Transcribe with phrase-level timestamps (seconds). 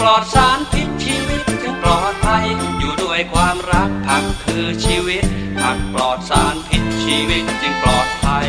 [0.00, 2.44] ปลอดสารพิษชีวิตจึงปลอดภัย
[2.78, 5.24] อยู่ด้วยความรักผักคือชีวิต
[5.60, 8.48] ผักปลอดสารพิษชีวิตจึงปลอดภัย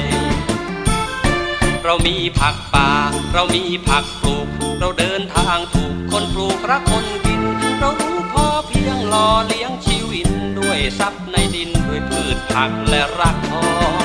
[1.84, 2.90] เรามีผักป่า
[3.34, 4.48] เรามีผักปลูก
[4.80, 7.42] เราเดินทางถูกคนปลูกรักคนกิน
[7.80, 10.28] เรารู้พอเพียงหล่อเลี้ยงชีวิต
[10.60, 14.01] ด้วยทรัพย์ในดินด้วยพืชผักและรักขอ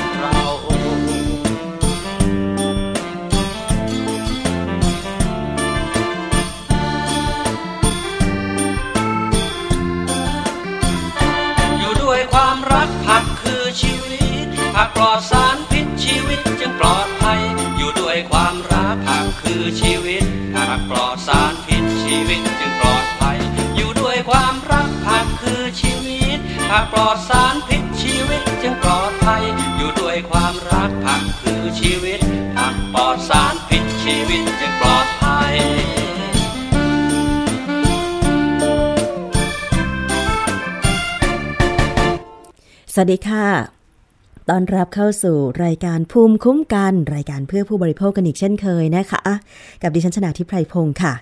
[13.80, 17.16] ชีวิตหากปลอดสารพิษชีวิตจึงปลอด
[42.98, 43.46] สวัสดีค่ะ
[44.50, 49.20] ตอนรับเข้าสู่รายการภูมิคุ้มกัน รายการเพื่อผู้บริโภคกันอีกเช่นเคยนะคะ
[49.82, 51.14] กับดิฉันชนาทิพไพรพงศ์ค่ะ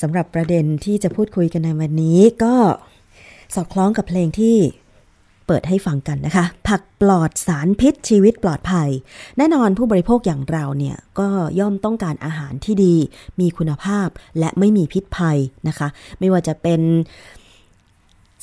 [0.00, 2.54] สำหรับประเด็นที่จะพูดคุยกันในวันนี้ก็
[3.54, 4.56] สอดคล้องกับเพลงที่
[5.46, 8.88] เปิดให้ฟังกันนะคะ ผักปลอดสารพิษชีวิตปลอดภัย
[9.38, 11.28] แน่นอนผู้บริโภคอย่างเราเนี่ย ก็
[11.60, 12.94] ย่อมต้องการอาหารที่ดี
[13.40, 14.08] มีคุณภาพ
[14.38, 15.38] และไม่มีพิษภัย
[15.68, 15.88] นะคะ
[16.18, 16.80] ไม่ว่าจะเป็น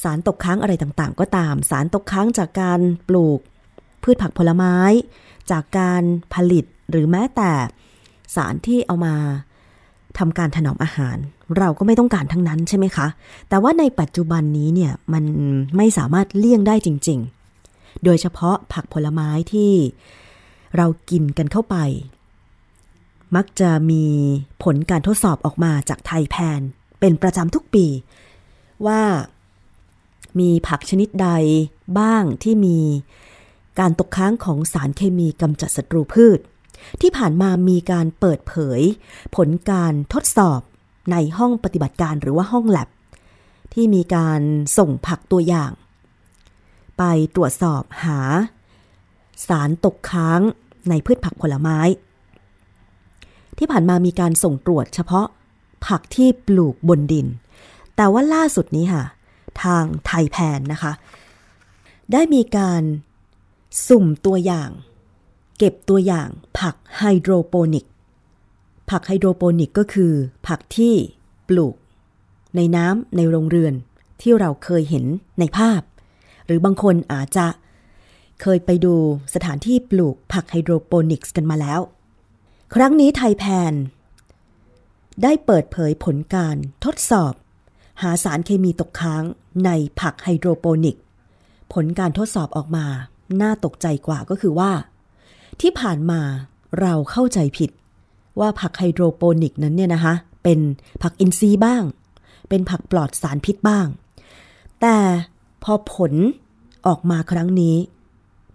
[0.06, 2.80] สารตกค้างอะไรต่างๆ ก็ตาม สารตกค้างจากการ
[3.10, 3.40] ปลูก
[4.04, 4.76] พืชผักผลไม้
[5.52, 7.52] จากการผลิตหรือแม้แต่
[8.36, 9.16] สารที่เอามา
[10.18, 11.18] ทำการถนอมอาหาร
[11.58, 13.08] เราก็ไม่ต้องการทั้งนั้นใช่ไหมคะ
[13.50, 15.24] แต่ว่าในปัจจุบันนี้เนี่ยมัน
[15.78, 17.20] ไม่สามารถเลี่ยงได้จริง
[17.62, 19.72] ๆ โดยเฉพาะผักผลไม้ที่
[20.78, 21.76] เรากินกันเข้าไป
[23.36, 24.06] มักจะมี
[24.64, 26.62] ผลการทดสอบออกมาจากไทยแพน
[27.00, 27.86] เป็นประจำทุกปี
[28.88, 29.02] ว่า
[30.40, 31.30] มีผักชนิดใด
[32.00, 32.80] บ้างที่มี
[33.80, 36.40] การตกค้างของสารเคมีกำจัดศัตรูพืช
[37.02, 38.82] ที่ผ่านมามีการเปิดเผย
[39.36, 40.62] ผลการทดสอบ
[41.12, 42.90] ในห้องปฏิบัติการหรือว่าห้องแลบ
[43.74, 44.42] ที่มีการ
[44.78, 45.72] ส่งผักตัวอย่าง
[46.98, 47.04] ไป
[47.36, 48.20] ตรวจสอบหา
[49.48, 50.42] สารตกค้าง
[50.90, 51.80] ในพืชผักผลไม้
[53.58, 55.28] ที่ผ่านมามีการส่งตรวจเฉพาะ
[55.88, 57.28] ผักที่ปลูกบนดิน
[57.96, 59.04] แต่ว่าล่าสุดนี้ค่ะ
[59.64, 60.94] ทางไทยแพนนะคะ
[62.12, 62.84] ได้มีการ
[63.88, 64.70] สุ่มตัวอย่าง
[65.58, 66.30] เก็บตัวอย่าง
[66.60, 67.86] ผักไฮโดรโปนิก
[68.90, 70.14] ผักไฮโดรโปนิกก็คือ
[70.48, 70.96] ผักที่
[71.50, 71.76] ปลูก
[72.56, 73.74] ในน้ำในโรงเรือน
[74.22, 75.06] ที่เราเคยเห็น
[75.40, 75.82] ในภาพ
[76.46, 77.48] หรือบางคนอาจจะ
[78.42, 78.96] เคยไปดู
[79.34, 81.80] สถานที่ปลูกผักไฮโดรโปนิกส์กันมาแล้ว
[82.76, 83.74] ครั้งนี้ไทยแพน
[85.24, 86.56] ได้เปิดเผยผลการ
[86.86, 87.34] ทดสอบ
[88.02, 89.24] หาสารเคมีตกค้าง
[89.66, 90.96] ในผักไฮโดรโปนิก
[91.74, 92.86] ผลการทดสอบออกมา
[93.42, 94.72] น่าตกใจกว่าก็คือว่า
[95.62, 96.22] ที่ผ่านมา
[96.80, 97.70] เราเข้าใจผิด
[98.40, 100.14] ว่าผักไฮโดรโปนิกนั้นเนี่ยนะคะ
[100.44, 100.60] เป็น
[101.02, 101.84] ผักอินทรีย์บ้าง
[102.50, 103.88] เป็นผักปลอดสารพิษบ้าง
[104.82, 104.98] แต่
[105.64, 106.14] พอผล
[106.88, 107.76] ออกมาครั้งนี้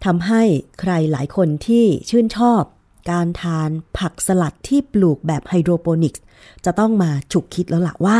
[0.04, 0.42] ทำให้
[0.80, 2.62] ใครหลายคนที่ชื่นชอบ
[3.10, 6.22] การทานผักสลัดที่ปลูกแบบไฮโดรโปนิกส์
[6.64, 8.18] จะต้องมาฉุกคิดแล้วล่ะว่า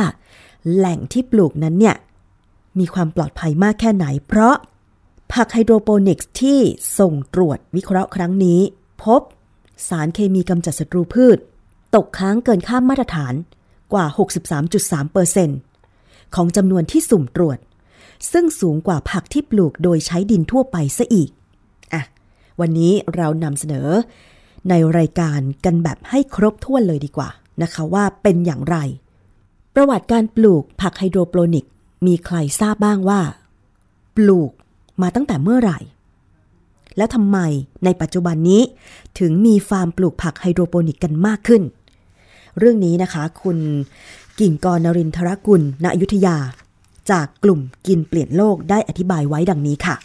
[0.74, 1.96] แหล่งที่ปลูกนั้นเนี่ย
[2.80, 4.56] มีความปลอดภัยมากแค่ไหน เพราะ
[5.32, 6.58] ผักไฮโดรโปนิกส์ที่
[6.98, 8.60] ส่งตรวจวิเคราะห์ครั้งนี้
[9.02, 9.20] พบ
[9.88, 11.38] สารเคมีกำจัดศัตรูพืช
[11.94, 13.34] ตกค้างเกินค่ามาตรฐาน
[13.92, 14.06] กว่า
[15.60, 17.58] 63.3%ของจำนวนที่สุ่มตรวจ
[18.32, 21.30] ซึ่งสูงกว่าผักที่ปลูกโดยใช้ดินทั่วไปซะอีก
[21.92, 22.02] อะ
[22.60, 23.88] วันนี้เรานำเสนอ
[24.68, 27.28] ในรายการกันแบบให้ครบถ้วนเลยดีกว่า
[27.62, 28.76] นะคะว่าเป็นอย่างไร
[29.74, 31.66] ประวัติการปลูกผักไฮโดรโปนิก
[32.06, 33.20] มีใครทราบบ้างว่า
[34.16, 34.50] ปลูก
[35.02, 35.78] มาตั้งแต่เมื่อไหร่
[36.96, 37.38] แล้วทำไม
[37.84, 38.62] ในปัจจุบันนี้
[39.18, 41.62] ถึงมีฟาร์มปลูกผักไฮโดรโปนิกกันมากขึ้น
[42.58, 43.58] เรื่องนี้นะคะ คุณ
[44.40, 46.36] กิ่งกรนรินทรกุล ณอยุธยา
[47.10, 49.96] จากกลุ่มกินเปลี่ยนโลกได้อธิบายไว้ดังนี้ค่ะ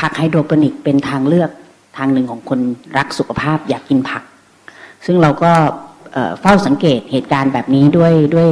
[0.00, 1.50] ผักไฮโดรโปนิกเป็นทางเลือก
[1.96, 2.60] ทางหนึ่งของคน
[2.96, 4.22] รักสุขภาพอยากกินผัก
[5.06, 5.52] ซึ่งเราก็
[6.40, 8.50] เฝ้าสังเกตเหตุการณ์แบบนี้ด้วยด้วย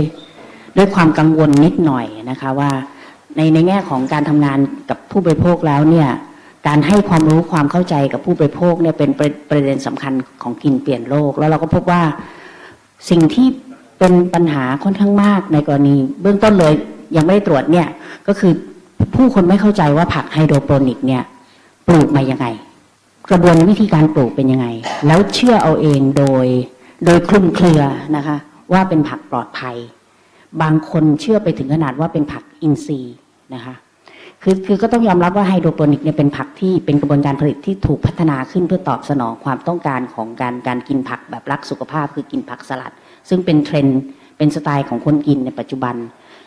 [0.76, 2.70] ด้วยความกังวลนิดหน่อยนะคะว่า
[3.36, 4.58] ในในแง่ของการทำงาน
[4.90, 6.08] กับผู้บริโภคแล้วเนี่ย
[6.66, 12.02] การให้ความรู้ความเข้าใจกับผู้บริโภคเนี่ยเป็นประประเด็นสำคัญของกินเปลี่ยนโลก แล้วเราก็พบว่า
[13.10, 13.46] สิ่งที่
[13.98, 16.72] เป็นปัญหาค่อนข้างมากในกรณี เบื้องต้นเลย
[17.16, 17.88] ยังไม่ได้ตรวจเนี่ย
[18.26, 18.52] ก็คือ
[19.14, 21.22] ผู้คนไม่เข้าใจว่าผักไฮโดรโปรนิกเนี่ย
[21.88, 22.46] ปลูกมายังไง
[23.30, 24.66] กระบวนวิธีการปลูกเป็นยังไง
[25.06, 26.46] แล้วเชื่อเอาเองโดย
[27.04, 27.82] โดยคลุมเครือ
[28.16, 28.36] นะคะ
[28.72, 29.76] ว่าเป็นผักปลอดภัย
[30.62, 33.14] บางคนเชื่อไปถึงขนาดว่าเป็นผักอินทรีย์
[33.54, 33.74] นะคะ
[34.42, 42.92] คือคือก็ต้องยอมรับว่าไฮโดรโปนิกเนี่ยเป็นผักที่เป็นกระบวนการผลิตที่ถูกพัฒนาขึ้นเพื่อตอบสนองความต้องการของการการกินผักแบบรักสุขภาพคือกินผักสลัด
[43.28, 44.00] ซึ่งเป็นเทรนด์
[44.38, 45.94] เป็นสไตล์ของคนกินในปัจจุบัน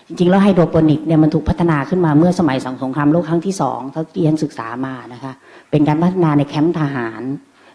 [0.08, 5.34] จริงๆ แล้วไฮโดรโปนิกเนี่ยมันถูกพัฒนาขึ้นมาเมื่อสมัยสงครามโลกครั้งที่สองเท่าที่ฉันศึกษามานะคะ
[5.72, 7.22] เป็นการพัฒนาในแคมป์ทหาร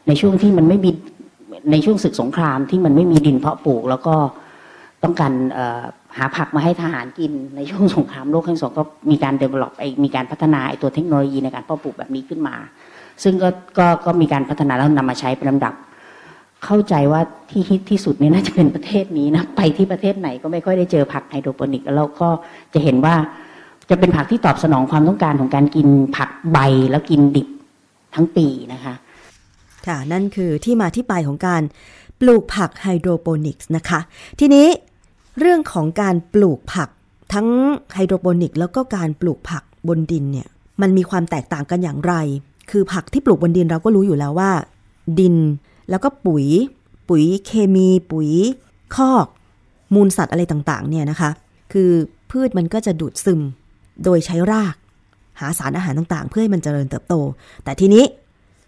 [0.07, 0.91] ในช่วงที่มันไม่มี
[1.73, 4.15] ในช่วงศึกสงครามที่มันไม่มีดินเพาะปลูก แล้วก็
[5.03, 5.33] ต้องการ
[6.19, 12.55] หาผักมาให้ทหารกินในช่วงสงครามโลกครั้งสองก็มีการ develop ไอมีการพัฒนาไอตัวเทคโนโลยีในการเพาะปลูกแบบนี้ขึ้นมา
[13.23, 13.49] ซึ่งก็
[13.79, 15.75] ก็ก็มีการพัฒนาแล้วนำมาใช้เป็นลำดับ
[16.65, 17.21] เข้าใจว่า
[17.51, 22.29] ที่ฮิตที่สุดนี่น่าจะเป็นประเทศนี้นะไปที่ประเทศไหนก็ไม่ค่อยได้เจอผักไฮโดรโปนิกแล้วก็
[22.75, 23.15] จะเห็นว่า
[23.91, 26.59] จะเป็นผักที่ตอบสนองความต้องการของการกินผักใบ
[26.91, 27.49] แล้วกินดิบ
[28.15, 28.95] ทั้งปีนะคะ
[29.87, 31.63] ค่ะ นั่นคือที่มาที่ไปของการ
[32.21, 34.01] ปลูกผักไฮโดรโปนิกส์นะคะ
[34.41, 34.67] ทีนี้
[35.39, 36.89] เรื่องของการปลูกผัก
[37.33, 37.49] ทั้ง
[37.95, 40.49] ไฮโดรโปนิก แล้วก็การปลูกผักบนดินเนี่ย
[40.81, 42.15] มันมีความแตกต่างกันอย่างไร
[42.71, 44.51] คือผักที่ปลูกบนดินเราก็รู้อยู่แล้วว่า
[45.19, 45.37] ดิน
[45.91, 46.47] แล้วก็ปุ๋ย
[47.09, 48.31] ปุ๋ยเคมี ปุ๋ย
[48.95, 49.27] คอก
[49.95, 51.31] มูลสัตว์อะไรต่างๆเนี่ยนะคะ
[51.73, 51.91] คือ
[52.31, 53.41] พืชมันก็จะดูดซึม
[54.05, 54.75] โดยใช้ราก
[55.41, 57.15] หาสารอาหารต่างๆ เพื่อให้มันเจริญเติบโต
[57.65, 58.05] แต่ทีนี้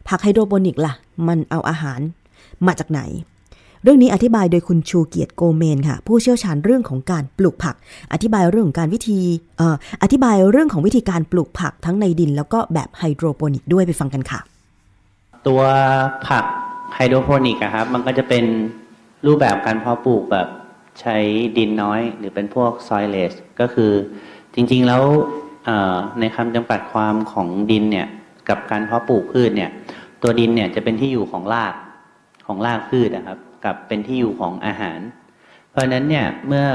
[0.08, 0.94] ผักไฮโดรโปนิกล่ะ
[1.29, 2.00] มันเอาอาหาร
[2.67, 3.00] มาจากไหน
[3.84, 7.76] เรื่องนี้อธิบายโดยคุณชูเกียรติโกเมนค่ะ ผู้เชี่ยวชาญเรื่องของการปลูกผัก
[8.12, 9.19] อธิบายเรื่องของการวิธี
[9.58, 14.40] เอ่ออธิบายเรื่องของวิธีการปลูกผักทั้งในดิน แล้วก็แบบไฮโดรโปนิกด้วยไปฟังกันค่ะ
[15.46, 15.61] ตัว
[16.29, 16.44] ผัก
[16.94, 18.44] ไฮโดรโปนิกครับ มันก็จะเป็น
[19.26, 20.49] รูปแบบการเพาะปลูกแบบ
[21.00, 21.17] ใช้
[21.58, 23.90] ดินน้อย หรือเป็นพวกซอยเลสก็คือ
[24.55, 25.02] จริงๆแล้ว
[26.20, 28.06] ในคำจำกัดความของดินเนี่ย
[28.49, 29.70] กับการเพาะปลูกพืชเนี่ย
[30.23, 31.75] ตัวดินเนี่ยจะเป็นที่อยู่ของราก
[32.46, 35.00] ของรากพืชนะครับ กับเป็นที่อยู่ของอาหาร
[35.70, 36.67] เพราะนั้นเนี่ยเมื่อ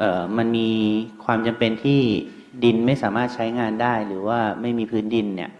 [0.00, 0.70] ออมันมี
[1.24, 2.00] ความจำเป็นที่
[2.64, 5.50] ดินไม่สามารถใช้งานได้ หรือว่าไม่มีพื้นดินเนี่ย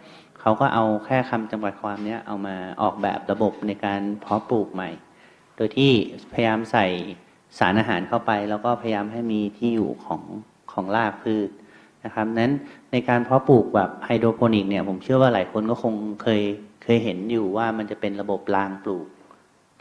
[0.41, 4.91] เขาก็เอาแค่คำจำกัดความนี้เอามาออกแบบระบบในการเพาะปลูกใหม่
[5.57, 5.91] โดยที่
[6.33, 6.87] พยายามใส่
[7.59, 10.23] สารอาหารเข้าไป แล้วก็พยายามให้มีที่อยู่ของ
[10.73, 11.49] ของรากพืช
[12.05, 12.51] นะครับนั้น
[12.93, 16.43] ในการเพาะปลูกแบบไฮโดรโปนิกเนี่ยผมเชื่อว่าหลายคนก็คงเคย
[16.83, 19.07] เคยเห็นอยู่ว่ามันจะเป็นระบบรางปลูก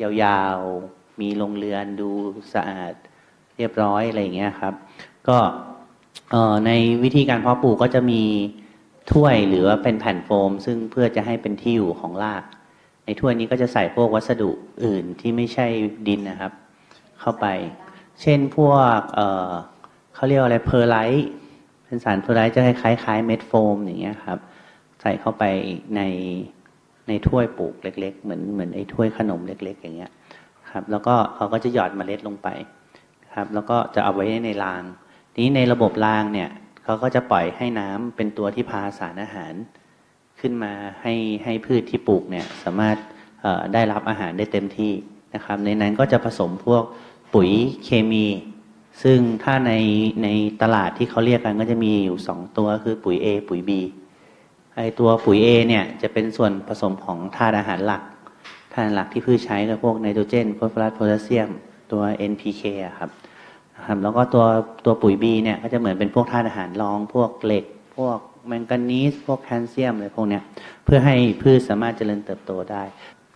[0.02, 2.10] ยาวๆ มีโรงเรือนดู
[2.54, 2.94] สะอาด
[3.58, 4.74] เรียบร้อยอะไรอย่างเงี้ยครับ
[5.28, 5.38] ก็
[6.66, 6.72] ใน
[7.04, 8.24] วิธีการเพาะปลูกก็จะมี
[9.12, 12.44] ถ้วยหรือว่าเป็นแผ่นโฟม ซึ่งเพื่อจะให้เป็นที่อยู่ของราก
[13.06, 14.52] ในถ้วยนี้ก็จะใส่พวกวัสดุ
[14.84, 15.68] อื่นที่ไม่ใช่
[16.08, 16.52] ดินนะครับ
[17.20, 17.46] เข้าไป
[18.22, 19.18] เช่นพวก
[20.16, 21.30] เขาเรียกอะไรเพอร์ไลท์
[21.86, 24.40] เป็นสารเพอร์ไลท์จะคล้ายๆเม็ดโฟมอย่างเงี้ยครับ
[25.02, 25.44] ใส่เข้าไป
[25.96, 26.02] ใน
[27.08, 30.12] ในถ้วยปลูกเล็ก ๆ เหมือนเหมือนไอ้ถ้วยขนมเล็ก ๆ อย่างเงี้ย
[30.74, 32.48] ครับ แล้วก็เขาก็จะหยอดเมล็ดลงไป
[33.36, 34.84] ครับ แล้วก็จะเอาไว้ในราง
[35.34, 36.50] ทีนี้ในระบบรางเนี่ย
[36.84, 39.54] เขาก็จะปล่อยให้น้ำเป็นตัวที่พาสารอาหาร
[40.40, 41.14] ขึ้นมาให้
[41.44, 42.98] ให้พืชที่ปลูกเนี่ยสามารถ
[43.74, 44.94] ได้รับอาหารได้เต็มที่
[45.36, 46.84] นะครับ ในนั้นก็จะผสมพวก
[47.34, 47.50] ปุ๋ย
[47.84, 48.26] เคมี
[49.04, 49.74] ซึ่งถ้าใน
[50.24, 50.28] ใน
[50.62, 53.72] ตลาดที่เขาเรียกกันก็จะมีอยู่สองตัวคือปุ๋ย A ปุ๋ย B
[54.76, 58.02] ไอตัวปุ๋ย A เนี่ยจะเป็นส่วนผสมของธาตุอาหารหลัก
[58.74, 61.50] ธาตุหลักที่พืชใช้ก็พวกไนโตรเจนฟอสฟอรัสโพแทสเซียม
[61.92, 62.02] ตัว
[62.32, 62.64] NPK
[63.00, 63.10] ครับ
[63.88, 64.46] ครับแล้วก็ตัว
[64.86, 67.66] ตัวปุ๋ย B เนี่ยก็จะเหมือนเป็นพวกธาตุอาหารรอง พวกเหล็ก
[67.98, 70.44] พวกแมงกานีสพวกแคลเซียมอะไรพวกเนี้ย
[70.86, 72.84] เพื่อให้พืชสามารถเจริญเติบโตได้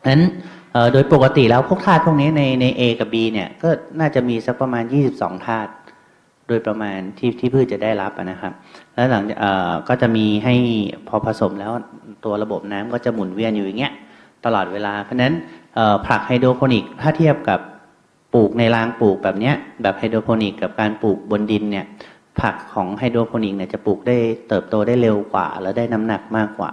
[0.08, 0.24] นั้น
[0.94, 4.84] โดยปกติแล้วพวกธาตุพวกนี้ในใน A กับ B เนี่ยก็น่าจะมีสักประมาณ
[5.15, 5.72] 22ธาตุ
[6.48, 8.53] โดยประมาณที่ที่พืชจะได้รับนะครับ
[8.96, 9.24] แล้วหลัง
[9.89, 10.56] ก็จะมีให้
[11.08, 11.72] พอผสมแล้ว
[12.25, 13.94] ตัวระบบน้ำก็จะหมุนเวียนอยู่อย่างเงี้ย
[14.46, 15.34] ตลอดเวลา เพราะฉะนั้น
[16.08, 17.60] ผักไฮโดรโปนิกถ้าเทียบกับ
[18.34, 21.86] ปลูกในรางปลูกแบบเนี้ยแบบไฮโดรโปนิกกับการปลูกบนดินเนี่ย
[22.41, 24.17] ผักของไฮโดรโปนิกเนี่ยจะปลูกได้
[24.48, 26.72] เติบโตได้เร็วกว่า และได้น้ำหนักมากกว่า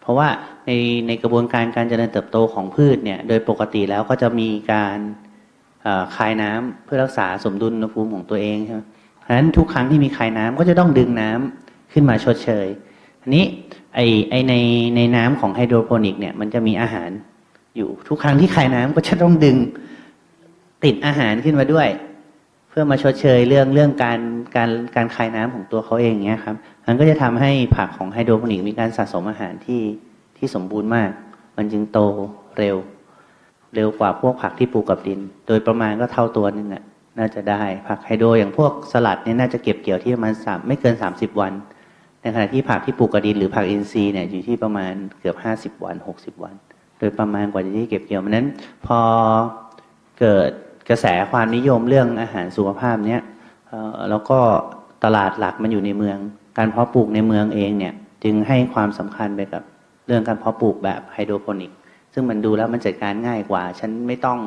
[0.00, 0.28] เพราะว่า
[0.66, 0.70] ใน
[1.06, 4.98] ในกระบวนการการเจริญเติบโตของพืชเนี่ยโดยปกติแล้วก็จะมีการ
[6.16, 8.80] คายน้ำเพื่อรักษาสมดุลอุณหภูมิของตัวเองใช่ไหม
[9.18, 12.66] เพราะฉะนั้นทุกครั้งที่มีคายน้ำก็จะต้องดึงน้ำขึ้นมาชดเชย
[13.34, 13.44] นี้
[13.94, 14.54] ไอไอใน
[14.96, 17.10] ในน้ำของไฮโดรโปนิกเนี่ยมันจะมีอาหาร
[17.76, 19.56] อยู่ทุกครั้งที่คายน้ำก็จะต้องดึง
[20.84, 21.88] ติดอาหารขึ้นมาด้วย
[22.68, 24.20] เพื่อมาชดเชยเรื่องเรื่องการ
[24.56, 26.56] การการคายน้ำของตัวเขาเองเนี้ยครับ
[26.86, 29.82] มันก็จะทำให้ผักของไฮโดรโปนิกมีการสะสมอาหารที่
[30.36, 31.10] ที่สมบูรณ์มาก
[31.56, 31.98] มันจึงโต
[32.58, 32.76] เร็ว
[33.74, 36.82] เร็วกว่าพวกผักที่ปลูกกับดิน โดยประมาณก็เท่าตัวนึงอะ
[37.18, 41.52] น่าจะได้ผักไฮโดรอย่างพวกสลัดเนี่ยน่าจะเก็บเกี่ยวที่ประมาณสามไม่เกินสามสิบวัน
[42.20, 46.54] ในขณะที่ผักที่ปลูกกับดินหรือผักอินทรีย์เนี่ยอยู่ที่ประมาณเกือบห้าสิบวันหกสิบวัน
[46.98, 48.46] โดยประมาณกว่าที่เก็บเกี่ยวมันนั้น
[48.86, 48.98] พอ
[50.20, 50.50] เกิด
[50.88, 53.20] กระแสความนิยมเรื่องอาหารสุขภาพเนี้ย
[54.10, 54.38] แล้วก็
[55.04, 56.18] ตลาดหลักมันอยู่ในเมือง
[56.58, 57.94] การเพาะปลูกในเมืองเองเนี่ย
[58.24, 59.62] จึงให้ความสำคัญไปกับ
[60.06, 61.72] เรื่องการเพาะปลูกแบบไฮโดรโปนิก
[62.12, 64.38] ซึ่งมันดูแล้วมันจัดการง่ายกว่า ฉันไม่ต้อง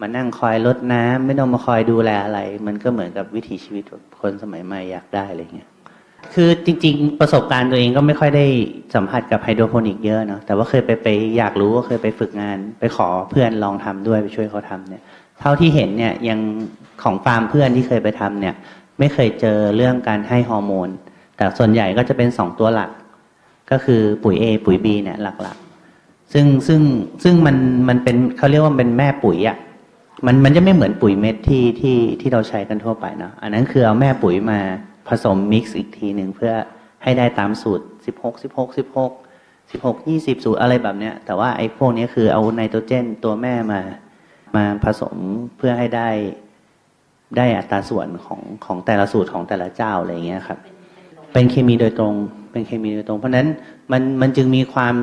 [0.00, 3.84] มานั่งคอยลดน้ำไม่ต้องมาคอยดูแลอะไร มันก็เหมือนกับวิถีชีวิต
[4.20, 5.68] คนสมัยใหม่อยากได้อะไรเงี้ย
[6.34, 8.46] คือจริง ๆ ประสบการณ์ตัวเองก็ไม่ค่อยได้
[8.94, 15.02] สัมผัสกับไฮโดรโปนิกเยอะเนาะแต่ว่าเคยไปไปอยากรู้ก็เคยไปฝึกงาน ไปขอเพื่อนลองทำด้วยไปช่วยเขาทำเนี่ย
[15.40, 16.40] เท่าที่เห็นเนี่ยยัง
[17.02, 18.54] ของฟาร์มเพื่อนที่เคยไปทำเนี่ย
[18.98, 20.88] ไม่เคยเจอเรื่องการให้ฮอร์โมน
[21.36, 22.90] แต่ส่วนใหญ่ก็จะเป็นสองตัวหลัก
[23.70, 26.80] ก็คือปุ๋ย A ปุ๋ย B เนี่ยหลักๆ ซึ่งซึ่ง
[27.22, 27.56] ซึ่งมัน
[27.88, 29.56] มันเป็นเขาเรียกว่าเป็นแม่ปุ๋ยอะ่ะ
[30.26, 34.60] มันมันจะไม่เหมือนปุ๋ยเม็ดที่ที่ที่เราใช้กันทั่วไปเนาะอันนั้นคือเอาแม่ปุ๋ยมา
[35.10, 36.52] ผสมมิกซ์อีกทีหนึ่งเพื่อ
[37.02, 39.12] ให้ได้ตามสูตรสิบหกสิบหกสิบหก
[39.70, 43.80] สิบหกยี่สิบสูตรอะไรแบบเนี้ย แต่ว่าไอ้พวกนี้คือเอาไนโตรเจนตัวแม่มา
[44.56, 45.16] มาผสม
[45.56, 46.08] เพื่อให้ได้
[47.36, 50.58] ได้อัตราส่วนของของแต่ละสูตรของแต่ละเจ้าอะไรเงี้ยครับ
[51.32, 52.14] เป็นเคมีโดยตรง
[52.52, 53.46] เป็นเคมีโดยตรง เพราะนั้น
[53.92, 54.94] มันมันจึงมีความ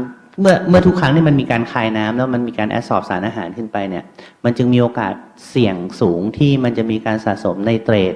[0.41, 4.03] เมื่อเมื่อทุกครั้งที่มันมีการคายน้ำแล้วมันมีการแอดสอบสารอาหารขึ้นไปเนี่ย
[4.43, 5.13] มันจึงมีโอกาส
[5.49, 8.15] เสี่ยงสูงที่มันจะมีการสะสมในเตรด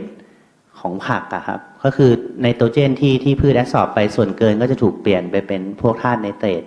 [0.81, 2.11] ของผักอะครับ ก็คือ
[2.43, 6.63] ในโตรเจนที่ที่พืชแอดสอบไปส่วนเกินก็จะถูกเปลี่ยนไปเป็นพวกธาตุในเตรด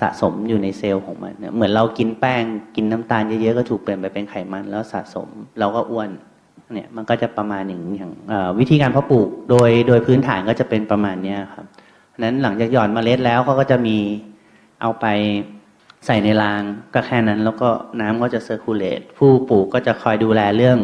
[0.00, 2.42] สะสมอยู่ในเซลล์ของมันเหมือนเรากินแป้ง
[2.76, 5.28] กินน้ำตาลเยอะๆก็ถูกเปลี่ยนไปเป็นไขมันแล้วสะสม
[5.58, 6.10] เราก็อ้วน
[6.72, 8.12] เนี่ยมันก็จะประมาณอย่างอย่าง
[8.58, 11.66] วิธีการเพาะปลูกโดยโดยพื้นฐานก็จะเป็นประมาณนี้ครับ
[12.18, 13.96] นั้นหลังจากหย่อนเมล็ดแล้วเขาก็จะมี
[14.80, 15.06] เอาไป
[16.06, 16.62] ใส่ในราง
[16.94, 17.68] ก็แค่นั้น แล้วก็
[18.00, 20.78] น้ำก็จะ circulate ผู้ปลูกก็จะคอยดูแลเรื่อง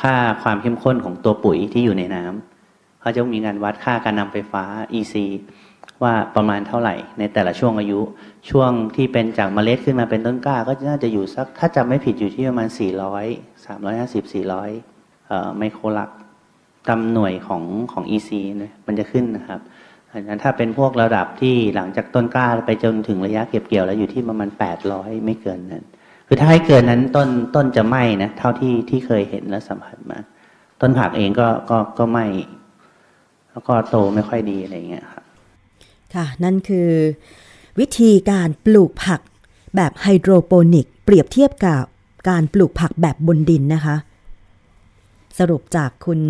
[0.00, 4.64] ค่าความเข้มข้นของตัวปุ๋ยที่อยู่ในน้ำเขาจะมีการวัดค่าการนำไฟฟ้า
[4.98, 5.14] EC
[6.02, 8.00] ว่าประมาณเท่าไหร่ในแต่ละช่วงอายุ
[8.50, 12.78] ช่วงที่เป็นจากเมล็ดขึ้นมาเป็นต้นกล้า ก็น่าจะอยู่สักถ้าจำไม่ผิดอยู่ที่ประมาณ 400
[13.66, 16.10] 350 400ไมโครลัก
[16.88, 18.30] ตำหน่วยของของ EC
[18.62, 19.60] นะมันจะขึ้นนะครับ
[20.12, 24.48] อันนั้นถ้าเป็นพวกระดับที่หลังจากต้นกล้าไปจนถึงระยะเก็บเกี่ยวแล้วอยู่ที่ประมาณ
[24.86, 25.84] 800 ไม่เกินนั้น
[26.30, 30.18] คือถ้าให้เกินนั้นต้นต้นจะไหม้นะเท่าที่ที่เคยเห็นและสัมผัสมา
[30.80, 32.26] ต้นผักเองก็ก็ก็ไหม้
[33.50, 35.24] แล้วก็โตไม่ค่อยดีอะไรเงี้ยครับ
[36.14, 36.90] ค่ะ นั่นคือ
[37.78, 39.20] วิธีการปลูกผัก
[39.76, 41.82] แบบไฮโดรโปนิก เปรียบเทียบกับ
[42.28, 43.96] การปลูกผักแบบบนดินนะคะ
[45.38, 46.20] สรุปจากคุณ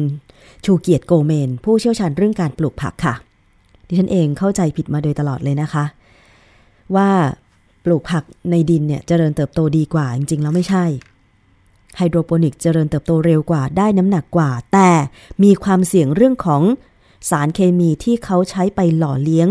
[0.65, 3.15] ชูเกียรติโกเมน ผู้เชี่ยวชาญเรื่องการปลูกผักค่ะ
[3.89, 5.85] ดิฉันเองเข้าใจผิดมาโดยตลอดเลยนะคะ
[6.97, 7.09] ว่า
[7.85, 10.85] ปลูกผักในดินเนี่ยจเจริญเติบโตดีกว่าจริงๆ แล้วไม่ใช่
[11.97, 14.91] ไฮโดรโปนิกเจริญเติบโตเร็วกว่าได้น้ำหนักกว่า แต่
[15.43, 16.63] มีความเสี่ยงเรื่องของ
[17.31, 19.49] สารเคมีที่เขาใช้ไปหล่อเลี้ยง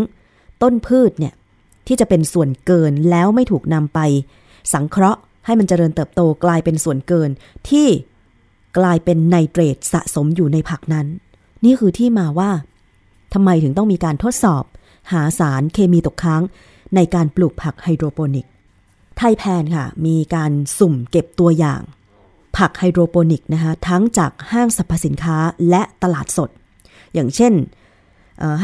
[0.62, 1.34] ต้นพืชเนี่ย
[1.86, 3.98] ที่จะเป็นส่วนเกินแล้วไม่ถูกนำไป
[4.72, 7.30] สังเคราะห์ให้มันเจริญเติบโตกลายเป็นส่วนเกิน
[7.68, 7.88] ที่
[8.78, 11.06] กลายเป็นไนเตรตสะสมอยู่ในผักนั้น
[11.64, 12.50] นี่คือที่มาว่า
[13.34, 14.64] ทำไมถึงต้องมีการทดสอบ
[15.12, 16.42] หาสารเคมีตกค้าง
[16.94, 18.46] ในการปลูกผักไฮโดรโปนิก
[19.16, 21.80] ไทยแพนค่ะ มีการสุ่มเก็บตัวอย่าง
[22.56, 25.36] ผักไฮโดรโปนิกนะคะทั้งจากห้างสรรพสินค้า
[25.70, 26.50] และตลาดสด
[27.14, 27.54] อย่างเช่น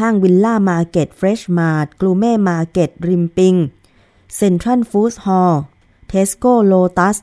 [0.00, 3.54] ห้างวิลล่ามาร์เก็ตเฟรชมาร์ทกูร์เมต์มาร์เก็ตริมปิง
[4.36, 5.62] เซ็นทรัลฟู้ดฮอลล์
[6.08, 7.16] เทสโก้โลตัส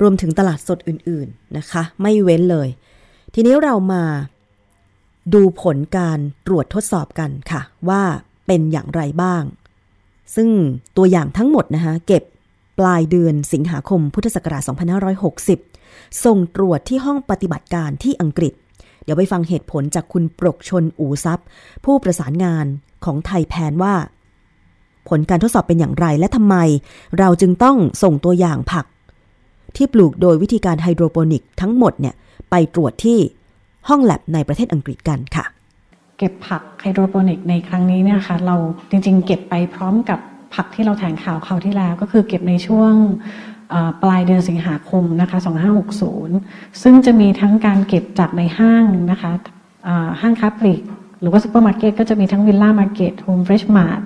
[0.00, 2.68] รวมถึงตลาดสดอื่นๆนะคะ ไม่เว้นเลย
[3.34, 4.02] ทีนี้เรามา
[5.34, 8.02] ดูผลการตรวจทดสอบกันค่ะ ว่า
[8.46, 9.42] เป็นอย่างไรบ้าง
[10.34, 10.48] ซึ่ง
[10.96, 12.22] ตัวอย่างทั้งหมดนะคะเก็บ
[12.78, 14.62] ปลายเดือนสิงหาคมพุทธศักราช
[15.42, 18.52] 2560 ส่งตรวจที่ห้องปฏิบัติการที่อังกฤษ
[19.04, 21.38] เดี๋ยวไปฟังเหตุผลจากคุณปรกชนอูซับ
[21.84, 22.66] ผู้ประสานงาน
[23.04, 23.94] ของไทยแพนว่า
[25.08, 26.56] ผลการทดสอบเป็นอย่างไรและทำไม
[27.18, 28.86] เราจึงต้องส่งตัวอย่างผัก
[29.76, 32.14] ที่ปลูกโดยวิธีการไฮโดรโปนิกทั้งหมดเนี่ย
[32.50, 33.18] ไปตรวจที่
[33.88, 35.44] ห้องแลบในประเทศอังกฤษกันค่ะ
[36.18, 38.56] เก็บผักไฮโดรโปนิกในครั้งนี้เนี่ยค่ะเรา
[38.90, 40.18] จริงๆ เก็บไปพร้อมกับ
[40.54, 42.92] ผักที่เราแถลงข่าวคราวที่แล้ว ก็คือเก็บในช่วง
[44.02, 45.38] ปลายเดือนสิงหาคมนะคะ
[46.10, 49.32] 2560 ซึ่งจะมีทั้งการเก็บจากในห้างนะคะ
[50.20, 50.82] ห้างค้าปลีก
[51.20, 54.00] หรือว่าซูเปอร์มาร์เก็ตก็จะมีทั้งวิลล่ามาร์เก็ตโฮมเฟรชมาร์ท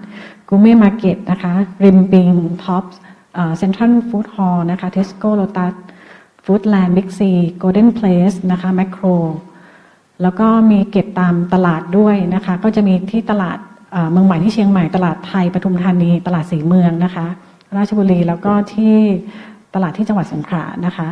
[0.48, 1.52] กูร์เมต์มาร์เก็ตนะคะ
[1.84, 2.28] ริมปิง
[2.64, 2.84] ท็อป
[3.58, 5.74] เซ็นทรัลฟู้ดฮอลล์นะคะเทสโก้โลตัส
[6.44, 9.04] ฟู้ดแลนด์บิ๊กซีโกลเด้นเพลสนะคะแมคโคร
[10.22, 13.58] แล้วก็มีเก็บตามตลาดด้วยนะคะ ก็จะมีที่ตลาด
[14.12, 17.26] เมืองใหม่ที่เชียงใหม่ตลาดไทยปทุมธานี ตลาดสีเมืองนะคะ
[17.76, 18.96] ราชบุรีแล้วก็ที่
[19.74, 21.08] ตลาดที่จังหวัดสงขลานะคะ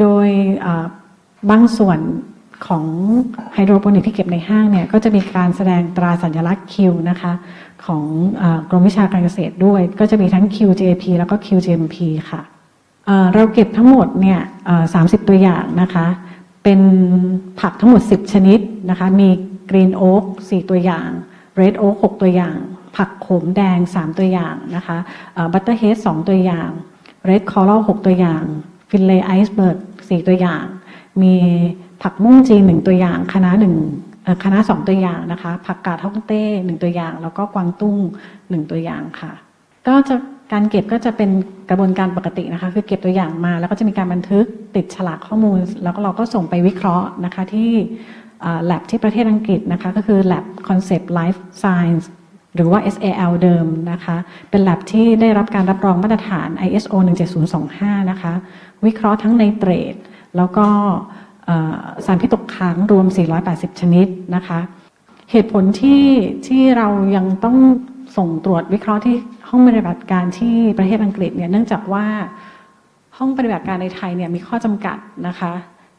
[0.00, 0.28] โดย
[1.50, 1.98] บางส่วน
[2.66, 2.84] ของ
[3.54, 7.32] ไฮโดรโปนิกที่เก็บในห้างเนี่ยก็จะมีการแสดงตราสัญลักษณ์คิวนะคะ
[7.84, 8.04] ของ
[8.40, 11.96] อกรมวิชาการเกษตรด้วย ก็จะมีทั้ง QJP แล้วก็ QGMP
[12.30, 12.42] ค่ะ
[13.34, 14.40] เราเก็บทั้งหมดเนี่ย
[14.84, 16.06] 30ตัวอย่างนะคะ
[16.68, 16.84] เป็น
[17.60, 18.58] ผักทั้งหมด 10 ชนิด
[18.90, 19.28] นะคะ มี
[19.70, 21.08] green oak 4ตัวอย่าง
[21.56, 22.56] red oak 6ตัวอย่าง
[22.96, 24.98] ผักขมแดง 3 ตัวอย่างนะคะ
[25.52, 26.70] butterhead 2ตัวอย่าง
[27.24, 28.42] red coral 6ตัวอย่าง
[28.90, 30.64] frillice iceberg 4ตัวอย่าง
[31.22, 31.34] มี
[32.02, 33.74] ผักบุ้งจีนหนึ่งตัวอย่างคะน้าหนึ่ง
[34.44, 37.96] คะน้าสองตัวอย่างนะคะ ผักกาดฮ่องเต้หนึ่งตัวอย่าง แล้วก็กวางตุ้ง
[38.50, 39.32] หนึ่งตัวอย่างค่ะ
[39.86, 40.14] ก็จะ
[40.52, 41.30] การเก็บก็จะเป็น
[41.70, 44.44] กระบวนการปกตินะคะ คือเก็บตัวอย่างมา แล้วก็จะมีการบันทึก
[44.76, 47.70] ติดฉลากข้อมูล แล้วก็เราก็ส่งไปวิเคราะห์นะคะที่
[48.70, 52.04] lab ที่ประเทศอังกฤษนะคะ ก็คือ lab concept life science
[52.54, 54.16] หรือว่า SAL เดิมนะคะ
[54.50, 56.94] เป็น lab ที่ได้รับการรับรองมาตรฐาน ISO
[57.52, 58.32] 17025 นะคะ
[58.86, 59.94] วิเคราะห์ทั้งในเตรด
[60.36, 60.66] แล้วก็
[62.06, 63.06] สารพิษตกค้างรวม
[63.44, 64.60] 480 ชนิดนะคะ
[65.30, 66.04] เหตุผลที่
[66.46, 67.56] ที่เรายังต้อง
[68.16, 69.16] ส่งตรวจวิเคราะห์ที่
[69.48, 72.06] ห้องปฏิบัติการที่ประเทศอังกฤษเนี่ยเนื่องจากว่า
[73.18, 75.52] ห้องปฏิบัติการในไทยเนี่ยมีข้อจำกัดนะคะ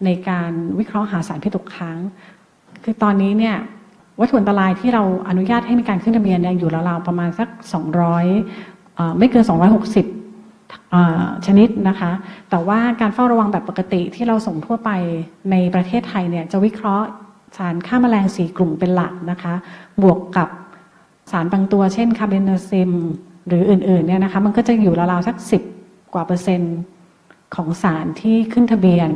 [0.05, 1.97] ในการวิเคราะห์หาสารพิษตกค้าง
[2.83, 3.55] คือตอนนี้เนี่ย
[4.19, 7.47] วัตถุอันตรายที่เราอนุญาตให้มีการขึ้นทะเบียนยอยู่ราวๆประมาณสัก
[8.33, 9.43] 200 ไม่เกิน
[10.29, 12.11] 260 ชนิดนะคะ
[12.49, 14.89] แต่ว่าการเฝ้าระวังแบบปกติที่เราส่งทั่วไป
[15.51, 17.07] ในประเทศไทยเนี่ยจะวิเคราะห์
[17.57, 19.53] สารฆ่ามาแมลงสีกลุ่มเป็นหลักนะคะ
[20.03, 20.49] บวกกับ
[21.31, 22.91] สารบางตัวเช่นคาร์เบนซิม
[23.47, 25.61] หรืออื่นๆเนี่ยนะคะมันก็จะอยู่ราวๆสักสิบ
[26.13, 26.77] กว่าเปอร์เซ็นต์
[27.55, 29.09] ของสารที่ขึ้นทะเบียน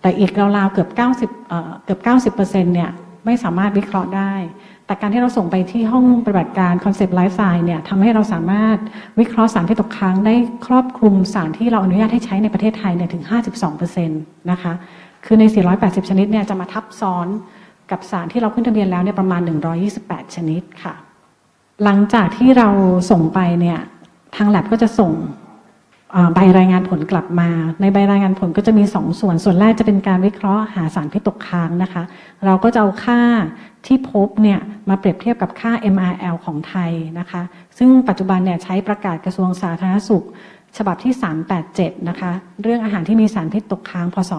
[0.00, 2.90] แต่อีกราวๆเกือบ 90เกือบ 90เปอร์เซ็นต์เนี่ย
[3.24, 4.34] ไม่สามารถวิเคราะห์ได้
[4.86, 8.78] แต่การที่เราส่งไปที่ห้องปฏิบัติการ Concept Life Sciences เนี่ยทำให้เราสามารถ
[9.20, 10.34] วิเคราะห์สารที่ตกค้างได้
[10.66, 13.24] ครอบคลุมสารที่เราอนุญาตให้ใช้ในประเทศไทยเนี่ยถึง
[13.66, 14.72] 52%นะคะ
[15.24, 15.44] คือใน
[15.76, 17.26] 480 ชนิดเนี่ยจะมาทับซ้อน
[17.90, 19.40] กับสารที่เราขึ้นทะเบียนแล้วเนี่ยประมาณ
[19.88, 20.94] 128 ชนิดค่ะ
[21.82, 22.68] หลังจากที่เรา
[23.10, 23.78] ส่งไปเนี่ย
[24.36, 25.12] ทางแลบก็จะส่ง
[26.34, 32.02] ใบรายงานผลกลับมา ในใบรายงานผลก็จะมี2สส่วน ส่วนแรกจะเป็นการวิเคราะห์หาสารพิษตกค้างนะคะ
[32.44, 33.20] เราก็จะเอาค่า
[33.86, 37.42] ที่พบเนี่ยมาเปรียบเทียบกับค่า MRL ของไทยนะคะ
[37.78, 40.24] ซึ่งปัจจุบันเนี่ยใช้ประกาศกระทรวงสาธารณสุข
[40.76, 41.12] ฉบับที่
[41.60, 42.32] 387 นะคะ
[42.62, 44.32] เรื่องอาหารที่มีสารพิษตกค้างพศ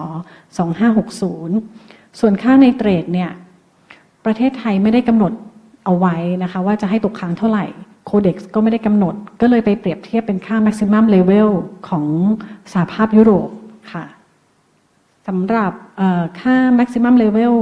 [0.86, 3.30] 2560 ส่วนค่าในเตรดเนี่ย
[4.24, 5.32] ประเทศไทยไม่ได้กำหนด
[5.86, 7.64] เอาไว้นะคะ ว่าจะให้ตกค้างเท่าไหร่
[8.04, 11.48] โคเด็กซ์ก็ไม่ได้กำหนด ก็เลยไปเปรียบเทียบเป็นค่า maximum level
[11.88, 12.04] ของ
[12.72, 13.48] สหภาพยุโรป
[13.92, 14.04] ค่ะ
[15.28, 15.72] สำหรับ
[16.40, 17.54] ค่า maximum level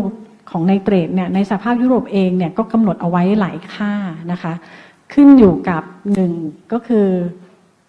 [0.51, 3.93] ของไนเตรตเนี่ยในสหภาพยุโรปเองเนี่ยก็กำหนดเอาไว้หลายค่า
[4.33, 4.53] นะคะ
[5.13, 5.83] ขึ้นอยู่กับ
[6.15, 6.33] หนึ่ง
[6.73, 7.07] ก็คือ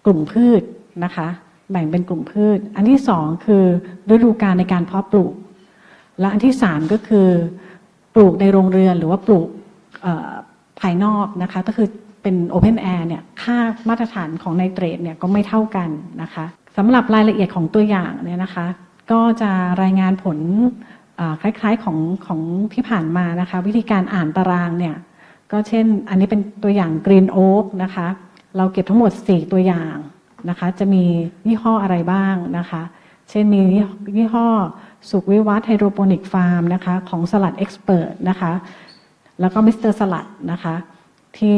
[0.04, 0.62] กลุ่มพืช
[1.04, 1.28] นะคะ
[1.70, 3.64] แบ่งเป็นกลุ่มพืช อันที่สองคือ
[4.12, 5.34] ฤดูกาลในการเพาะปลูก
[6.20, 7.28] และอันที่สามก็คือ
[8.14, 9.48] ปลูกในโรงเรือนหรือว่าปลูก
[10.80, 11.88] ภายนอกนะคะ ก็คือ
[12.22, 13.56] เป็น open air เนี่ยค่า
[13.88, 15.88] มาตรฐานของไนเตรตเนี่ยก็ไม่เท่ากัน
[16.22, 16.44] นะคะ
[16.76, 18.66] สำหรับรายละเอียดของตัวอย่างเนี่ยนะคะ
[19.12, 19.50] ก็จะ
[19.82, 20.38] รายงานผล
[21.42, 22.40] คล้ายๆของของ
[22.74, 24.96] ที่ผ่านมานะคะ วิธีการอ่านตารางเนี่ย
[25.52, 28.06] ก็เช่น อันนี้เป็นตัวอย่างกรีนโอ๊กนะคะ
[28.56, 29.96] เราเก็บทั้งหมด 4 ตัวอย่าง
[30.48, 31.04] นะคะ จะมี
[31.46, 32.82] ยี่ห้ออะไรบ้างนะคะ
[33.30, 33.60] เช่นมี
[34.16, 34.48] ยี่ห้อ
[35.10, 38.52] สุขวิวัฒไฮโดรโปนิกฟาร์มนะคะ ของสลัดเอ็กซ์เพรสนะคะ
[39.40, 40.74] แล้วก็มิสเตอร์สลัดนะคะ
[41.36, 41.54] ที่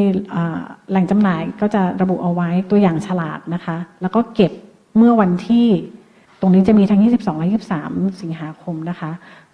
[0.89, 4.51] แหล่งจำหน่ายก็จะระบุเอาไว้ตัวอย่างฉลากนะคะ แล้วก็เก็บ
[4.97, 5.67] เมื่อวันที่
[6.39, 7.49] ตรงนี้จะมีทั้ง 22 และ
[7.83, 9.11] 23 สิงหาคมนะคะ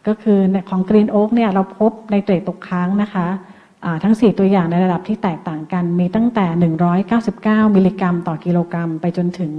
[0.07, 3.27] ก็คือของกรีนโอ๊กเนี่ยเราพบไนเตรตตกค้างนะคะ
[4.03, 6.45] ทั้ง 4 ตัวอย่างในระดับที่แตกต่างกัน มีตั้งแต่
[7.11, 9.53] 199 มิลลิกรัม ต่อกิโลกรัม ไปจนถึง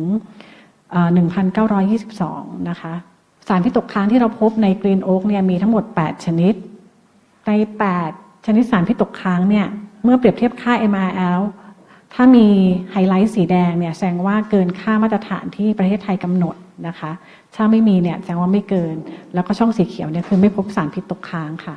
[1.52, 2.94] 1,922 นะคะ
[3.48, 6.55] สารที่ตกค้างที่เราพบในกรีนโอ๊กเนี่ยมีทั้งหมด 8 ชนิด
[7.46, 7.50] ใน
[7.90, 9.66] 8 ชนิดสารพิษตกค้างเนี่ย
[10.04, 11.40] เมื่อเปรียบเทียบค่า MRL
[12.14, 12.46] ถ้ามี
[12.92, 16.56] ไฮไลท์สีแดงเนี่ยแสดงว่าเกินค่ามาตรฐานที่ประเทศไทยกำหนด
[16.88, 17.11] นะคะ
[17.54, 18.96] ถ้าไม่มีเนี่ยแสดงว่าไม่เกิน
[19.35, 21.76] แล้วก็ช่องสีเขียวเนี่ยคือไม่พบสารพิษตกค้างค่ะ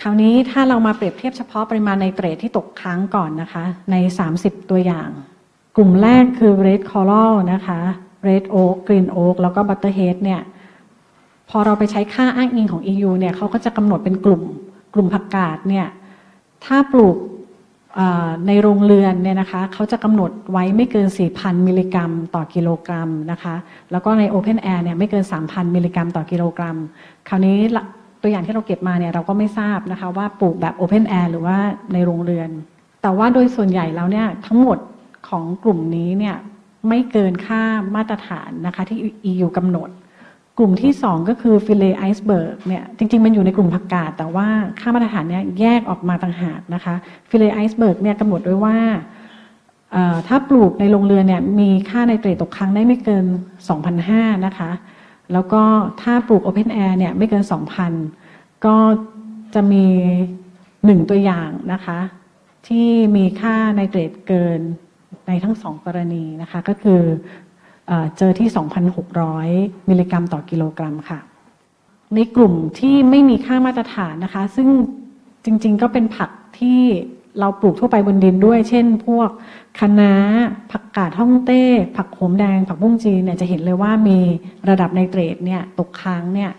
[0.00, 3.96] คราวนี้ถ้าเรามาเปรียบเทียบเฉพาะปริมาณไนเตรตที่ตกค้างก่อนนะคะ ใน
[4.34, 5.08] 30 ตัวอย่าง
[5.76, 7.80] กลุ่มแรกคือ red coral นะคะ
[8.28, 10.40] red oak green oak แล้วก็ butterhead เนี่ย
[11.50, 14.42] พอเราไปใช้ค่าอ้างอิงของ EU เนี่ยเขาก็จะกำหนดเป็นกลุ่ม
[14.94, 15.86] กลุ่มผักกาดเนี่ย
[16.64, 17.16] ถ้าปลูก
[18.46, 23.54] ในโรงเรือนเนี่ยนะคะเขาจะกำหนดไว้ไม่เกิน 4,000 มิลลิกรัม ต่อกิโลกรัมนะคะ
[23.90, 26.76] แล้วก็ใน Open Air เนี่ยไม่เกิน 3,000 มิลลิกรัม ต่อกิโลกรัม
[27.28, 27.56] คราวนี้
[28.22, 31.56] ตัวอย่างที่เราเก็บมาเนี่ยเราก็ไม่ทราบนะคะว่าปลูกแบบ Open Air หรือว่า
[31.92, 32.50] ในโรงเรือน
[33.02, 34.78] แต่ว่าโดยส่วนใหญ่แล้วเนี่ยทั้งหมด
[35.28, 36.36] ของกลุ่มนี้เนี่ย
[36.88, 37.62] ไม่เกินค่า
[37.94, 38.98] มาตรฐานนะคะที่
[39.30, 39.88] EU กำหนด
[40.58, 44.48] กลุ่มที่สองก็คือฟิเลไอซ์เบิร์กเนี่ยจริง ๆ มันอยู่ในกลุ่มผักกาดแต่ว่า
[44.80, 46.94] ค่ามาตรฐานเนี่ยแยกออกมาต่างหากนะคะ
[47.30, 48.78] ฟิเลไอซ์เบิร์กเนี่ยกำหนดไว้ว่า
[50.28, 53.24] ถ้าปลูกในโรงเรือนเนี่ยมีค่าไนเตรตตกค้างได้ไม่เกิน
[53.84, 54.70] 2,500นะคะ
[55.32, 55.62] แล้วก็
[56.02, 57.44] ถ้าปลูก open air เนี่ยไม่เกิน
[58.04, 58.76] 2,000 ก็
[59.54, 59.86] จะมี
[60.84, 61.98] หนึ่งตัวอย่างนะคะ
[62.66, 64.60] ที่มีค่าไนเตรตเกิน
[65.26, 67.00] ในทั้งสองกรณีนะคะก็คือ
[68.18, 68.48] เจอที่
[69.18, 71.18] 2,600 มิลลิกรัมต่อกิโลกรัมค่ะ
[72.14, 74.68] ในกลุ่มที่ไม่มีค่ามาตรฐานนะคะ ซึ่ง
[75.44, 76.80] จริงๆก็เป็นผักที่
[77.40, 79.30] เราปลูกทั่วไปบนดินด้วย เช่น พวก
[79.78, 80.12] คะน้า
[80.72, 81.62] ผักกาดฮ่องเต้
[81.96, 84.18] ผักโขมแดง ผักบุ้งจีนเนี่ยจะเห็นเลยว่ามี
[84.68, 86.50] ระดับไนเตรตเนี่ยตกค้างเนี่ย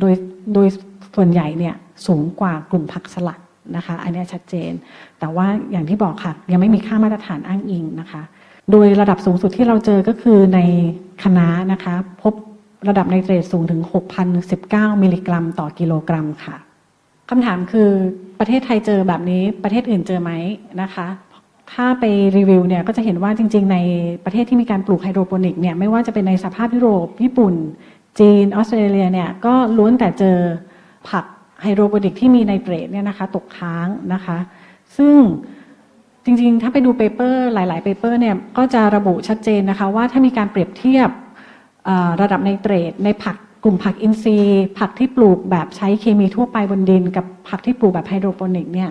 [0.00, 0.14] โดย
[0.54, 0.68] โดย
[1.16, 1.74] ส่วนใหญ่เนี่ย
[2.06, 3.40] สูงกว่ากลุ่มผักสลัด
[3.76, 4.72] นะคะ อันนี้ชัดเจน
[5.18, 8.22] แต่ว่าอย่างที่บอกค่ะ ยังไม่มีค่ามาตรฐานอ้างอิงนะคะ
[8.70, 10.60] โดยระดับสูงสุดที่เราเจอก็คือใน
[11.22, 12.34] คณะนะคะ พบ
[12.88, 13.80] ระดับไนเตรตสูงถึง
[14.40, 16.56] 6,019 มิลลิกรัม ต่อกิโลกรัมค่ะ
[17.30, 17.88] คำถามคือ
[18.38, 20.30] ประเทศไทยเจอแบบนี้ประเทศอื่นเจอไหม
[20.82, 21.06] นะคะ
[21.72, 22.04] ถ้าไป
[22.36, 23.78] รีวิวเนี่ยก็จะเห็นว่าจริง ๆ ใน
[24.24, 27.54] ประเทศที่มีการปลูกไฮโดรโปนิกเนี่ยไม่ว่าจะเป็นในสหภาพยุโรป ญี่ปุ่น
[28.18, 30.38] จีน ออสเตรเลียเนี่ยก็ล้วนแต่เจอ
[31.08, 31.24] ผัก
[31.62, 34.38] ไฮโดรโปนิกที่มีไนเตรตเนี่ยนะคะตกค้างนะคะ
[34.96, 35.16] ซึ่ง
[36.24, 41.08] จริงๆ ถ้าไปดู paper หลาย ๆ paper เนี่ยก็จะระบุชัดเจนนะคะว่าถ้ามีการเปรียบเทียบ
[42.20, 48.90] ระดับไนเตรตในผักกลุ่มผักอินทรีย์ ผักที่ปลูกแบบใช้เคมีทั่วไปบนดิน กับผักที่ปลูกแบบไฮโดรโปนิกเนี่ย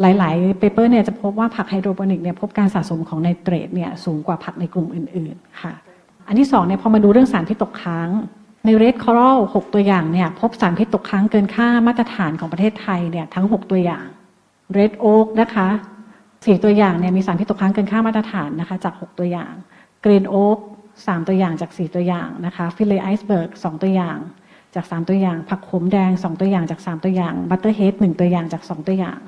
[0.00, 5.72] หลายๆ paper เนี่ยจะพบว่าผักไฮโดรโปนิกเนี่ยพบการสะสมของไนเตรตเนี่ยสูงกว่าผักในกลุ่มอื่นๆค่ะ
[6.28, 8.08] อันที่สองเนี่ยพอมาดูเรื่องสารพิษตกค้าง
[8.64, 14.06] ในเรดคอรัลหกตัวอย่างเนี่ยพบสารพิษตกค้างเกินค่ามาตรฐานของประเทศไทยเนี่ยทั้ง 6 ตัวอย่าง
[14.72, 15.68] เรดโอ๊กนะคะ
[16.44, 19.52] สี่ตัวอย่างเนี่ยมีสารพิษตกค้างเกินค่ามาตรฐานนะคะจาก 6 ตัวอย่าง
[20.04, 20.58] กรีนโอ๊ก
[21.06, 24.18] สามตัวอย่างจาก 4 ตัวอย่างนะคะฟิลเลไอซ์เบิร์กสามตัวอย่าง
[24.74, 29.18] จาก 3 ตัวอย่าง ผักขมแดง 2 ตัวอย่างจาก 3 ตัวอย่างบัตเตอร์เฮดหนึ่งตัวอย่างจาก 2 ตัวอย่าง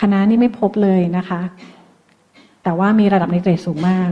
[0.00, 1.40] คะน้านี้ไม่พบเลยนะคะ
[2.62, 4.10] แต่ว่ามีระดับไนเตรตสูงมาก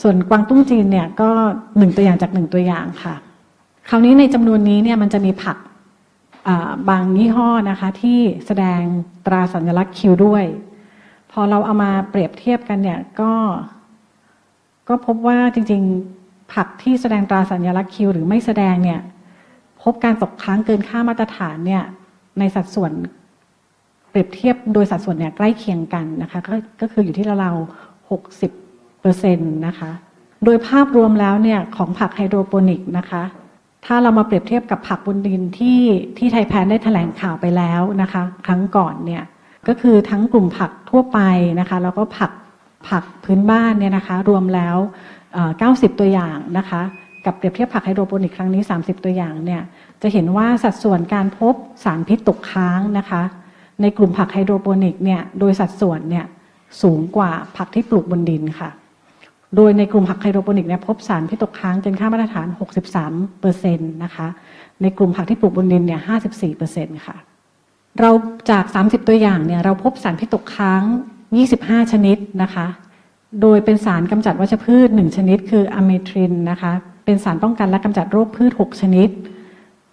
[0.00, 1.30] ส่วนกวางตุ้งจีนเนี่ยก็
[1.78, 3.14] หนึ่งตัวอย่างจากหนึ่งตัวอย่างค่ะ
[3.88, 5.56] คราวนี้ในจำนวนนี้เนี่ยมันจะมีผัก
[6.88, 8.80] บางยี่ห้อนะคะที่แสดง
[9.26, 10.44] ตราสัญลักษณ์ Q ด้วย
[11.30, 13.32] พอเราเอามาเปรียบเทียบกันเนี่ยก็
[14.88, 15.82] ก็พบว่าจริง
[16.16, 19.00] ๆ ผักที่แสดงตราสัญลักษณ์คิวหรือไม่แสดงเนี่ย
[19.82, 21.82] พบการตกค้างเกินค่ามาตรฐานเนี่ย
[22.38, 22.92] ในสัดส่วน
[24.10, 27.50] เปรียบเทียบโดยสัดส่วนเนี่ยใกล้เคียงกันนะคะ ก็ก็คืออยู่ที่เรา
[28.10, 28.52] หกสิบ
[29.00, 29.90] เปอร์เซ็นต์นะคะ
[30.44, 33.22] โดยภาพรวมแล้วเนี่ยของผักไฮโดรโปนิกนะคะ
[33.86, 35.80] ถ้าเรามาเปรียบเทียบกับผักบนดินที่
[36.18, 39.22] ที่ไทยแพนได้แถลงข่าวไปแล้วนะคะ ครั้งก่อนเนี่ย
[39.68, 41.18] ก็คือทั้งกลุ่มผักทั่วไป
[41.60, 42.32] นะคะ แล้วก็ผัก
[42.88, 44.76] ผักพื้นบ้านเนี่ยนะคะ รวมแล้ว
[45.38, 46.80] 90 ตัวอย่างนะคะ
[47.24, 49.62] กับเปรียบเทียบผักไฮโดรโปนิกครั้งนี้ 30 ตัวอย่างเนี่ย
[50.02, 53.22] จะเห็นว่าสัดส่วนการพบสารพิษตกค้างนะคะ
[53.82, 56.24] ในกลุ่มผักไฮโดรโปนิกเนี่ยโดยสัดส่วนเนี่ย
[56.82, 58.70] สูงกว่าผักที่ปลูกบนดินค่ะ
[59.56, 62.46] โดยในกลุ่มผักไฮโดรโปนิกเนี่ยพบสารพิษตกค้างเกินค่ามาตรฐาน
[62.92, 64.26] 63เปอร์เซ็นต์นะคะ
[64.82, 67.16] ในกลุ่มผักที่ปลูกบนดินเนี่ย 54เปอร์เซ็นต์ค่ะ
[67.98, 68.10] เรา
[68.50, 70.82] จาก 30 ตัวอย่างเนี่ยเราพบสารพิษตกค้าง
[71.36, 72.66] 25 ชนิดนะคะ
[73.42, 76.72] โดยเป็นสารกำจัดวัชพืช 1 ชนิด คืออะเมทรินนะคะ
[77.04, 79.08] เป็นสารป้องกันและกำจัดโรคพืช 6 ชนิด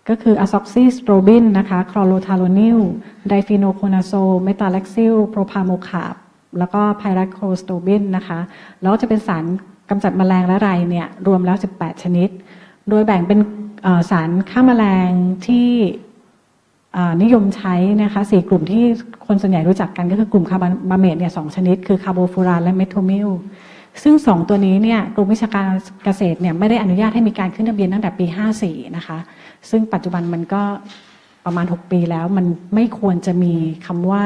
[0.09, 2.79] ก็คืออะซ็อกซีสโตรบินนะคะคลอโรทาโลนิล
[3.27, 4.13] ไดฟีโนโคนาโซล
[4.43, 6.15] เมทาแลกซิลโพรพาโมคาร์บ
[6.59, 8.39] แล้วก็ไพราโคลสโตรบินนะคะ
[8.81, 9.43] แล้วจะเป็นสาร
[9.89, 12.29] กำจัดแมลงและไรเนี่ยรวมแล้ว 18 ชนิด
[12.89, 13.39] โดยแบ่งเป็น
[14.11, 15.09] สารฆ่าแมลง
[15.47, 15.69] ที่
[17.21, 18.83] นิยมใช้นะคะสี่กลุ่มที่
[19.27, 23.29] คนส่วนใหญ่รู้จักกันก็คือกลุ่มคาร์บาเมตเนี่ยสองชนิด คือคาร์โบฟูรานและเมโทมิล
[24.03, 25.65] ซึ่งสองตัวนี้เนี่ยกรมวิชาการ
[26.03, 28.25] เกษตรเนี่ยไม่ได้อนุญาตให้มีการขึ้นทะเบียนตั้งแต่ปี
[28.61, 29.17] 54 นะคะ
[29.69, 30.63] ซึ่งปัจจุบันมันก็
[31.45, 33.53] ประมาณ 6 ปีแล้วมันไม่ควรจะมี
[33.85, 34.25] คำว่า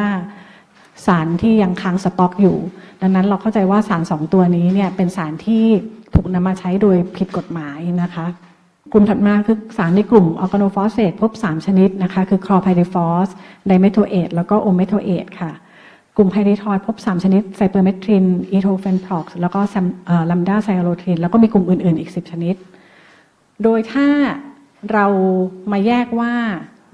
[1.06, 2.58] สารที่ยังค้างสต็อกอยู่
[3.02, 5.64] ดังนั้นเราเข้าใจว่าสารสองตัวนี้เนี่ยเป็นสารที่
[6.14, 8.26] ถูกนำมาใช้โดยผิดกฎหมายนะคะ
[8.94, 13.28] กลุ่มถัดมาคือสารในกลุ่มออร์แกโนฟอสเฟตพบ 3 ชนิดนะคะ คือคลอร์ไพริฟอส
[13.68, 15.52] ไดเมโทเอตแล้วก็โอเมโทเอตค่ะ
[16.18, 19.60] กลุ่มไพรีทรอยด์พบ 3 ชนิดไซเปอร์เมทรินอีโทเฟนพร็อกซ์แล้วก็
[20.32, 22.56] แลมบ์ดาไซฮาโลทรินแล้วก็มีกลุ่มอื่น ๆ อีก 10 ชนิด
[23.64, 24.08] โดยถ้า
[24.94, 25.06] เรา
[25.72, 26.34] มาแยกว่า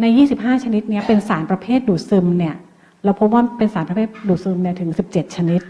[0.01, 0.05] ใน
[0.35, 2.55] 25 ชนิดนี้เป็นสารประเภทดูดซึมเนี่ย
[3.03, 5.61] เราพบว่าเป็นสารประเภทดูดซึมเนี่ยถึง 17 ชนิด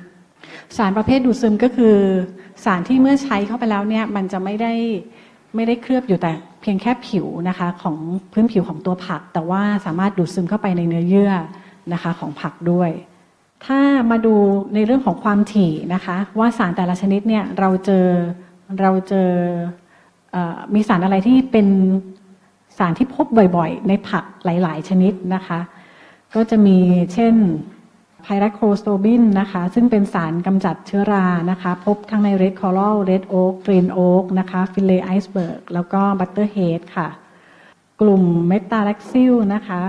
[0.77, 1.95] สารประเภทดูดซึมก็คือ
[2.65, 4.73] สารที่เมื่อใช้เข้าไปแล้วเนี่ยมันจะไม่ได้
[5.57, 7.97] ไม่ได้เคลือบอยู่แต่เพียงแค่ผิวนะคะของ
[8.31, 11.31] พื้นผิวของตัวผัก แต่ว่าสามารถดูดซึมเข้าไปในเนื้อเยื่อ
[11.93, 12.89] นะคะของผักด้วย
[13.65, 13.79] ถ้า
[14.11, 14.35] มาดู
[14.73, 18.07] ในเรื่องของความถี่นะคะ ว่าสารแต่ละชนิดเนี่ยเราเจอ
[18.81, 19.29] เราเจอ
[20.73, 21.67] มีสารอะไรที่เป็น
[22.77, 23.25] สารที่พบ
[23.57, 25.59] บ่อยๆ ในผักหลาย ๆ ชนิดนะคะ
[26.35, 26.77] ก็จะมี
[27.13, 27.33] เช่น
[28.23, 36.81] pyraclostrobin นะคะ ซึ่งเป็นสารกำจัดเชื้อรานะคะ พบทั้งใน red coral red oak green oak นะคะ frillice iceberg แล้วก็ butterhead
[36.95, 37.07] ค่ะ
[38.01, 39.81] กลุ่ม metalaxyl นะคะ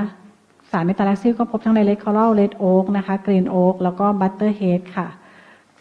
[0.70, 5.08] สาร metalaxyl ก็พบทั้งใน red coral red oak นะคะ green oak แล้วก็ butterhead ค่ะ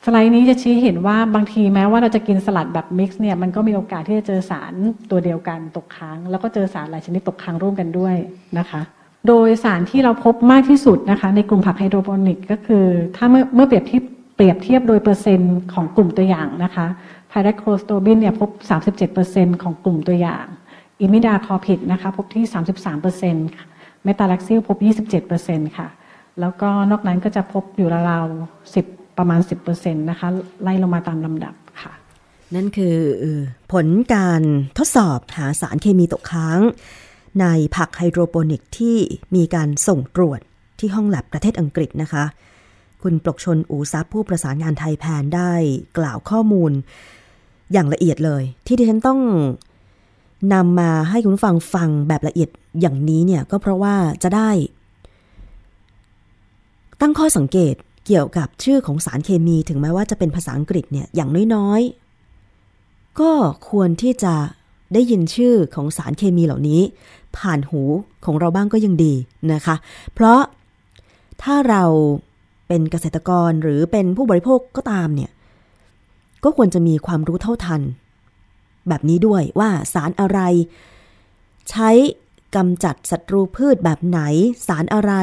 [0.04, 4.74] สไลด์นี้จะชี้เห็นว่าบางทีแม้ว่าเราจะกินสลัดแบบ mix เนี่ยมันก็มีโอกาสที่จะเจอสาร
[5.10, 8.16] ตัวเดียวกันตกค้าง แล้วก็เจอสารหลายชนิดตกค้างร่วมกันด้วย
[8.58, 8.82] นะคะ
[9.28, 12.86] โดยสารที่เราพบมากที่สุดนะคะ ในกลุ่มผักไฮโดรโปนิกก็คือ
[13.16, 14.04] ถ้าเมื่อเมื่อเปรียบเทียบ
[14.36, 16.86] เปรียบเทียบโดยเปอร์เซ็นต์ของกลุ่มตัวอย่างนะคะ
[17.30, 18.50] pyraclostrobin เนี่ยพบ
[19.06, 20.46] 37%ของกลุ่มตัวอย่าง
[21.00, 22.44] imidacloprid นะคะพบที่
[23.04, 24.78] 33% metalaxyl พบ
[25.28, 25.88] 27%ค่ะ
[26.40, 30.28] แล้วก็นอกนั้นก็จะพบอยู่ราวๆ10 ประมาณ 10%นะคะ
[30.64, 31.94] ไล่ลงมาตามลำดับค่ะ
[32.56, 32.96] นั่นคือ
[33.72, 34.42] ผลการ
[34.78, 36.60] ทดสอบหาสารเคมีตกค้าง
[37.42, 37.46] ใน
[37.76, 38.98] ผักไฮโดรโปนิกที่
[39.36, 40.40] มีการส่งตรวจ
[40.80, 42.24] ที่ห้องแลบประเทศอังกฤษนะคะ
[43.02, 45.52] คุณปลกชนอูซับผู้ประสานงานไทยแพนได้
[45.98, 46.72] กล่าวข้อมูล
[47.72, 49.20] อย่างละเอียดเลย ที่ดิฉันต้อง
[50.54, 52.50] นำมาให้คุณฟังฟังแบบละเอียด
[52.82, 54.50] อย่างนี้เนี่ยก็เพราะว่าจะได้
[57.02, 63.32] ตั้งข้อสังเกตเกี่ยวกับชื่อของสารเคมีถึงแม้ว่าจะเป็นภาษาอังกฤษเนี่ยอย่างน้อยๆ ก็
[63.70, 64.36] ควรที่จะ
[64.94, 66.82] ได้ยินชื่อของสารเคมีเหล่านี้
[67.38, 67.82] ผ่านหู
[68.26, 69.14] ของเราบ้างก็ยังดี
[69.54, 69.76] นะคะ
[70.14, 70.40] เพราะ
[71.42, 71.84] ถ้าเรา
[72.68, 75.32] เป็นเกษตรกรหรือเป็นผู้บริโภคก็ตามเนี่ย
[76.44, 77.82] ก็ควรจะมีความรู้เท่าทัน
[78.88, 80.40] แบบนี้ด้วยว่าสารอะไร
[81.70, 81.90] ใช้
[82.56, 84.20] กำจัดศัตรูพืชแบบไหน
[84.68, 85.14] สารอะไร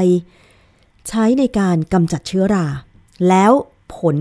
[1.09, 2.67] ใช้ในการกำจัดเชื้อรา
[3.29, 3.53] แล้ว
[3.95, 4.17] ผล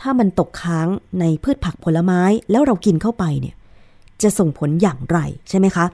[0.00, 0.88] ถ้ามันตกค้าง
[1.20, 3.54] ในพืชผักผลไม้แล้วเรากินเข้าไปเนี่ย
[4.22, 5.86] จะส่งผลอย่างไรใช่ไหมคะ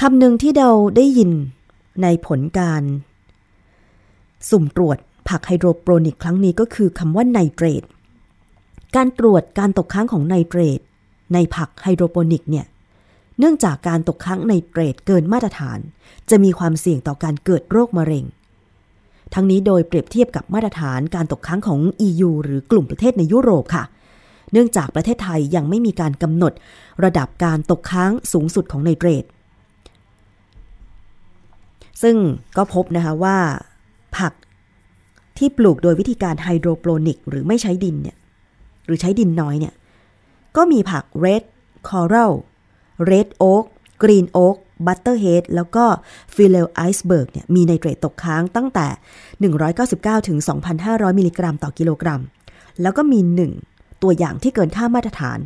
[0.00, 1.30] คำหนึ่งที่เราได้ยิน
[2.02, 2.82] ในผลการ
[4.50, 7.82] สุ่มตรวจผักไฮโดรโปรนิกครั้งนี้ก็คือคำว่าไนเตรต
[8.96, 10.80] การตรวจการตกค้างของไนเตรต
[11.34, 12.66] ในผักไฮโดรโปนิกเนี่ย
[13.38, 15.78] เนื่องจากการตกค้างในเตรดเกินมาตรฐาน
[16.30, 18.24] จะมีความเสี่ยงต่อการเกิดโรคมะเร็ง
[19.34, 26.52] ทั้งนี้โดยเปรียบเทียบกับมาตรฐานการตกค้างของ EU หรือกลุ่มประเทศในยุโรปค่ะเเนื่องจากประเทศไทยยังไม่มีการกำหนด
[27.04, 29.24] ระดับการตกค้างสูงสุดของไนเตรต
[32.02, 32.16] ซึ่ง
[32.56, 33.36] ก็พบนะคะว่า
[34.16, 34.32] ผัก
[35.38, 38.16] ที่ปลูกโดยวิธีการไฮโดรโปรนิก หรือไม่ใช้ดินเนี่ย
[38.86, 39.74] หรือใช้ดินน้อยเนี่ย
[40.56, 41.42] ก็มีผักเรด
[41.88, 43.64] coral red oak
[44.02, 45.84] green oak butterhead แล้วก็
[46.34, 48.86] frillice iceberg เนี่ยมีไนเตรตตกค้างตั้งแต่
[49.58, 50.38] 199ถึง
[50.78, 52.20] 2,500 มิลลิกรัมต่อกิโลกรัม
[52.82, 55.38] แล้วก็มี1 ตัวอย่างที่เกินค่ามาตรฐาน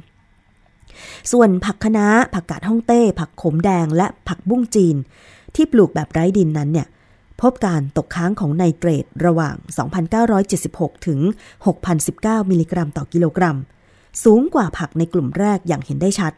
[1.32, 4.96] ส่วนผักคะน้า ผักกาดฮ่องเต้ ผักขมแดงและผักบุ้งจีน
[5.54, 6.86] ที่ปลูกแบบไร้ดินนั้นเนี่ย
[7.40, 9.54] พบการตกค้างของไนเตรตระหว่าง
[10.30, 11.20] 2,976 ถึง
[11.84, 13.56] 6,019 มิลลิกรัมต่อกิโลกรัม
[14.24, 16.32] สูงกว่าผักในกลุ่มแรกอย่างเห็นได้ชัด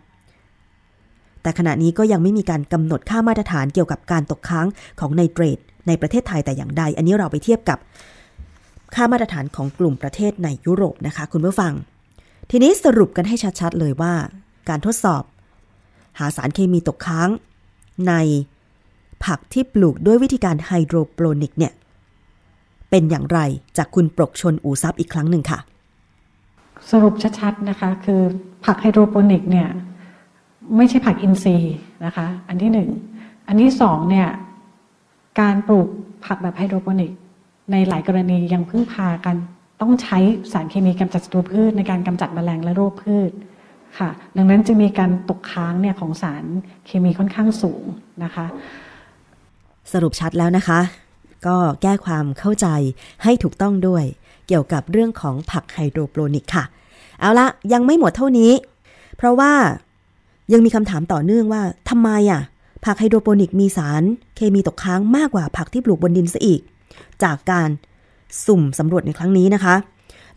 [1.42, 4.66] แต่ขณะนี้ก็ยังไม่มีการกำหนดค่ามาตรฐานเกี่ยวกับการตกค้าง
[5.00, 7.78] ของไนเตรตในประเทศไทยแต่อย่างใด อันนี้เราไปเทียบกับ
[8.94, 11.72] ค่ามาตรฐานของกลุ่มประเทศในยุโรปนะคะ คุณผู้ฟัง
[12.50, 14.14] ทีนี้สรุปกันให้ชัดๆเลยว่า
[14.68, 15.22] การทดสอบ
[16.18, 17.28] หาสารเคมีตกค้าง
[18.08, 18.14] ใน
[19.24, 21.72] ผักที่ปลูกด้วยวิธีการไฮโดรโปรนิกเนี่ย
[22.90, 23.40] เป็นอย่างไร
[23.76, 25.58] จากคุณปรกชนอูซับอีกครั้งหนึ่งค่ะ
[26.90, 28.20] สรุปชัดๆนะคะ คือ
[28.64, 29.68] ผักไฮโดรโปรนิกเนี่ย
[30.76, 32.88] ไม่ใช่ผักอินทรีย์นะคะ อันที่หนึ่ง
[33.46, 34.28] อันที่สองเนี่ย
[35.40, 35.88] การปลูก
[36.26, 37.10] ผักแบบไฮโดรโปนิก
[37.72, 39.36] ในหลายกรณียังพึ่งพากัน
[39.80, 40.18] ต้องใช้
[40.52, 43.30] สารเคมีกำจัดศัตรูพืชในการกำจัดแมลงและโรคพืช
[43.98, 46.44] ค่ะ ดังนั้นจึงมีการตกค้างเนี่ยของสาร
[46.86, 47.84] เคมีค่อนข้างสูง
[48.24, 48.46] นะคะ
[49.92, 50.80] สรุปชัดแล้วนะคะ
[51.46, 52.66] ก็แก้ความเข้าใจ
[53.22, 54.04] ให้ถูกต้องด้วย
[54.48, 56.64] เกี่ยวกับเรื่องของผักไฮโดรโปรนิกค่ะ
[57.20, 58.52] เอาละยังไม่หมดเท่านี้
[59.16, 59.52] เพราะว่า
[60.52, 62.42] ยังมีคำถามต่อเนื่องว่าทำไมอะ
[62.84, 64.02] ผักไฮโดรโปนิกมีสาร
[64.36, 66.60] เคมีตกค้างมากกว่าผักที่ปลูกบนดินซะอีก
[67.22, 67.68] จากการ
[68.46, 69.74] สุ่มสำรวจในครั้งนี้นะคะ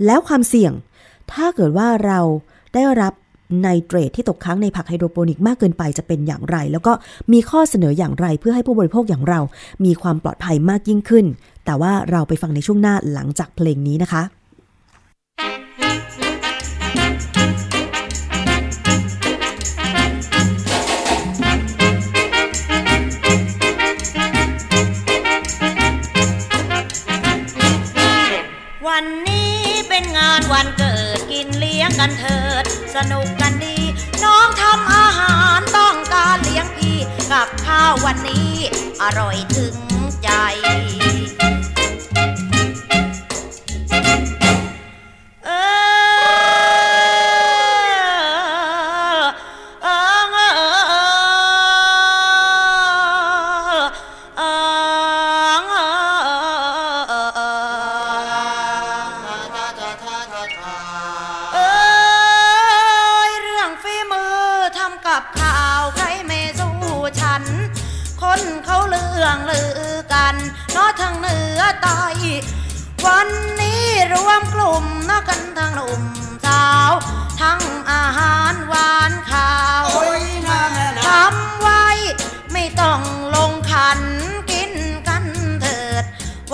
[0.05, 0.73] แล้วความเสี่ยง
[1.33, 2.19] ถ้าเกิดว่าเรา
[2.73, 3.13] ได้รับ
[3.61, 6.93] ไนเตรตที่ตกค้างในผักไฮโดรโปนิกมากเกินไปจะเป็นอย่างไร แล้วก็
[7.33, 9.39] มีข้อเสนออย่างไรเพื่อให้ผู้บริโภคอย่างเรา
[9.85, 11.25] มีความปลอดภัยมากยิ่งขึ้น
[11.65, 14.21] แต่ว่าเราไปฟังในช่วงหน้าหลังจากเพลงนี้นะคะ
[31.89, 32.63] ยงกันเถิด
[32.95, 33.77] สนุกกันดี
[34.23, 36.97] น้องทำอาหารต้องการเลี้ยงพี่
[37.31, 38.51] กับข้าววันนี้
[39.01, 39.75] อร่อยถึง
[40.23, 40.29] ใจ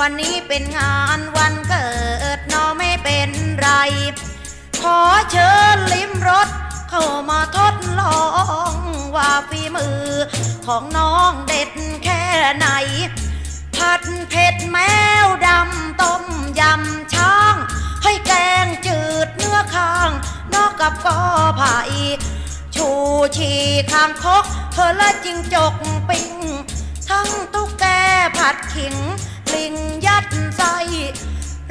[0.08, 1.88] วันนี้เป็นงานวันเกิ
[2.38, 3.30] ดเนอไม่เป็น
[3.62, 3.70] ไร
[4.82, 5.00] ขอ
[5.32, 6.50] เชิญลิ้มรส
[6.90, 8.26] เข้ามาทดลอ
[8.72, 8.74] ง
[9.16, 10.04] ว่าฝีมือ
[10.66, 11.72] ของน้องเด็ด
[12.04, 12.24] แค่
[12.56, 12.68] ไหน
[13.76, 14.78] ผัดเผ็ดแม
[15.26, 16.24] วดำต้ม
[16.60, 17.56] ยำช้าง
[18.04, 18.32] ให้แก
[18.66, 20.10] งจืดเนื้อข้าง
[20.54, 21.22] นอกกับกอ
[21.58, 21.76] ไผ่
[22.76, 22.90] ชู
[23.38, 23.52] ชี
[23.92, 25.76] คางคกเพอละจิงจก
[26.10, 26.32] ปิ้ง
[27.10, 27.86] ทั้งตุ๊กแก
[28.38, 28.98] ผัดขิง
[30.16, 30.78] ยัดไส้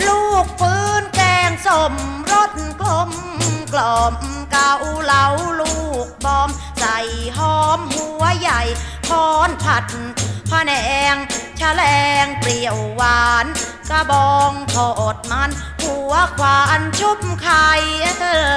[0.06, 1.94] ลูกปืนแกงส้ม
[2.32, 3.10] รสกลม
[3.72, 4.14] กล่อม
[4.50, 4.72] เกา
[5.04, 5.24] เหลา
[5.60, 5.76] ลู
[6.06, 6.98] กบอม ใส่
[7.36, 8.60] หอมหัวใหญ่
[9.08, 9.84] คอนผัด
[10.50, 10.72] ผะแน
[11.12, 11.14] ง
[11.60, 11.82] ชะแล
[12.24, 13.46] งเปรี้ยวหวาน
[13.88, 15.50] กระบองทอดมัน
[15.82, 17.68] หัวควานชุบไข่
[18.18, 18.52] เออ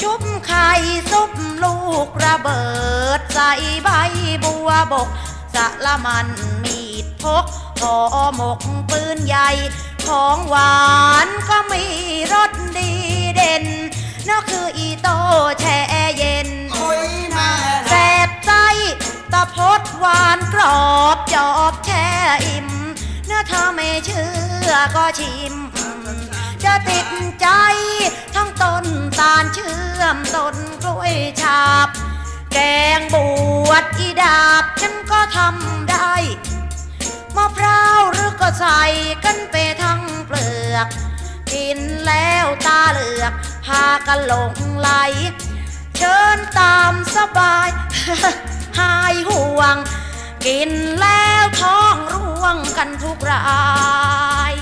[0.00, 0.70] ชุบไข่
[1.10, 1.30] ซุป
[1.62, 2.62] ลูกระเบิ
[3.18, 3.52] ด ใส่
[3.84, 3.88] ใบ
[4.44, 5.08] บัวบก
[5.54, 6.28] สะละมัน
[6.64, 7.44] มีดพก
[7.80, 7.96] ห่อ
[8.36, 9.50] หมกปืนใหญ่
[10.06, 10.80] ของหวา
[11.26, 11.84] นก็มี
[12.32, 12.90] รสดี
[13.36, 13.64] เด่น
[14.28, 15.08] นั่นคืออีโต
[15.60, 15.78] แช่
[16.16, 16.48] เย็น
[17.88, 17.92] แส
[18.28, 18.52] บใจ
[19.32, 22.06] ตะพดหวานกรอบจอบแช่
[22.46, 22.68] อิ่ม
[23.26, 24.28] เนื้อเธอไม่เชื่
[24.68, 25.54] อก็ชิม
[26.64, 27.08] จะติด
[27.40, 27.46] ใจ
[28.34, 28.84] ทั้งต้น
[29.18, 31.88] ตาลเชื่อมต้นกล้วยฉาบ
[32.52, 32.58] แก
[32.98, 33.16] งบ
[33.68, 38.82] วชอีดาบฉันก็ทำได้ะพร้าวหรือก็ใส่
[39.24, 40.88] กันไปทั้งเปลือก
[41.52, 43.32] กินแล้วตาเหลือก
[43.66, 44.90] พากันหลงไหล
[45.96, 47.68] เชิญตามสบาย
[48.78, 49.76] หายห่วง
[50.46, 53.42] กินแล้วท้องร่วงกันทุกรา
[54.52, 54.54] ย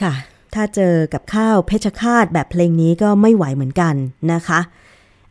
[0.00, 3.94] ค่ะ ถ้าเจอกับข้าวเพชรคาตแบบเพลงนี้ก็ไม่ไหวเหมือนกัน
[4.32, 4.60] นะคะ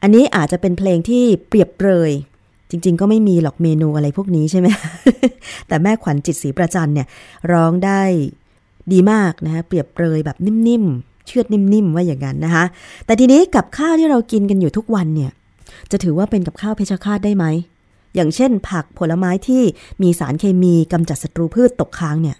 [0.01, 2.11] อันนี้อาจจะเป็นเพลงที่เปรียบเปรย
[2.69, 4.67] จริง ๆ ก็ไม่มีหรอกเมนูอะไรพวกนี้ใช่ไหม
[5.67, 7.07] แต่แม่ขวัญจิตศรีประจันเนี่ย
[7.51, 8.01] ร้องได้
[8.91, 12.65] ดีมากนะคะเปรียบเปรยแบบนิ่มๆ เชือดนิ่มๆ ว่าอย่างนั้นนะคะ
[13.05, 15.31] แต่ทีนี้กับข้าวที่เรากินกันอยู่ทุกวันเนี่ย
[15.91, 17.45] จะถือว่าเป็นกับข้าวเพชรคาตได้ไหม
[18.15, 19.63] อย่างเช่น ผักผลไม้ที่
[20.01, 22.37] มีสารเคมีกำจัดศัตรูพืชตกค้างเนี่ย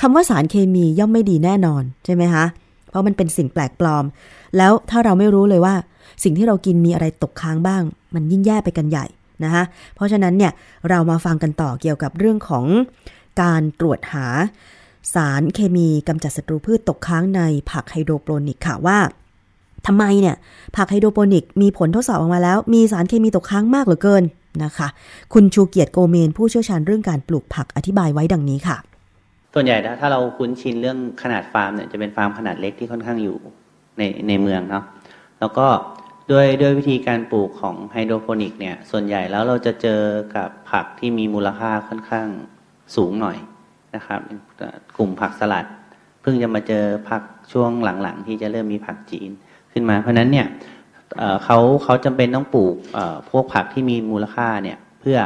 [0.00, 2.44] คำว่าสารเคมีย่อมไม่ดีแน่นอนใช่ไหมคะ
[2.90, 4.04] เพราะมันเป็นสิ่งแปลกปลอม
[4.56, 5.74] แล้วถ้าเราไม่รู้เลยว่า
[6.22, 7.82] สิ่งที่เรากินมีอะไรตกค้างบ้าง
[8.14, 9.06] มันยิ่งแย่ไปกันใหญ่
[9.44, 9.64] นะคะ
[9.94, 10.52] เพราะฉะนั้นเนี่ย
[10.88, 12.64] เรามาฟังกันต่อเกี่ยวกับเรื่องของ
[13.42, 14.26] การตรวจหา
[15.14, 17.40] สารเคมีกำจัดศัตรูพืชตกค้างใน
[17.70, 18.98] ผักไฮโดรโปนิกค่ะว่า
[19.86, 20.36] ทำไมเนี่ย
[20.76, 24.22] ผักไฮโดรโปนิกมีผลทดสอบออกมาแล้ว มีสารเคมีตกค้างมากเหลือเกิน
[24.64, 24.88] นะคะ
[25.32, 28.76] คุณชูเกียรติโกเมนผู้เชี่ยวชาญเรื่องการปลูกผักอธิบายไว้ดังนี้ค่ะ
[29.54, 33.38] ส่วนใหญ่ถ้าถ้าเราคุ้นชินเรื่องขนาดฟาร์มเนี่ยจะเป็นฟาร์มขนาดเล็กที่ค่อนข้างอยู่
[33.98, 34.84] ในในเมืองเนาะ
[35.40, 35.66] แล้วก็
[36.30, 40.00] ด้วยด้วยวิธีการปลูกของไฮโดรโปนิกเนี่ยส่วนใหญ่แล้วเราจะเจอ
[40.36, 42.28] กับผักที่มีมูลค่าค่อนข้าง
[42.96, 43.36] สูงหน่อย
[43.96, 44.20] นะครับ
[44.96, 45.66] กลุ่มผักสลัด
[46.22, 47.22] เพิ่งจะมาเจอผัก
[47.52, 49.30] ช่วงหลังๆ ที่จะเริ่มมีผักจีน
[49.72, 50.46] ขึ้นมา เพราะนั้นเนี่ย
[51.44, 52.76] เขาเขาจำเป็นต้องปลูก
[53.30, 55.18] พวกผักที่มีมูลค่าเนี่ยเพื่อ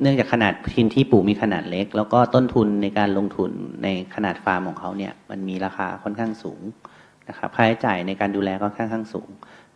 [0.00, 3.50] เนื่องจากขนาดพื้นที่ปลูกมีขนาดเล็ก แล้วก็ต้นทุนในการลงทุน
[3.82, 6.60] ในขนาดฟาร์มของเขาเนี่ย มันมีราคาค่อนข้างสูง
[7.28, 9.28] นะครับค่าใช้จ่ายในการดูแลก็ค่อนข้างสูง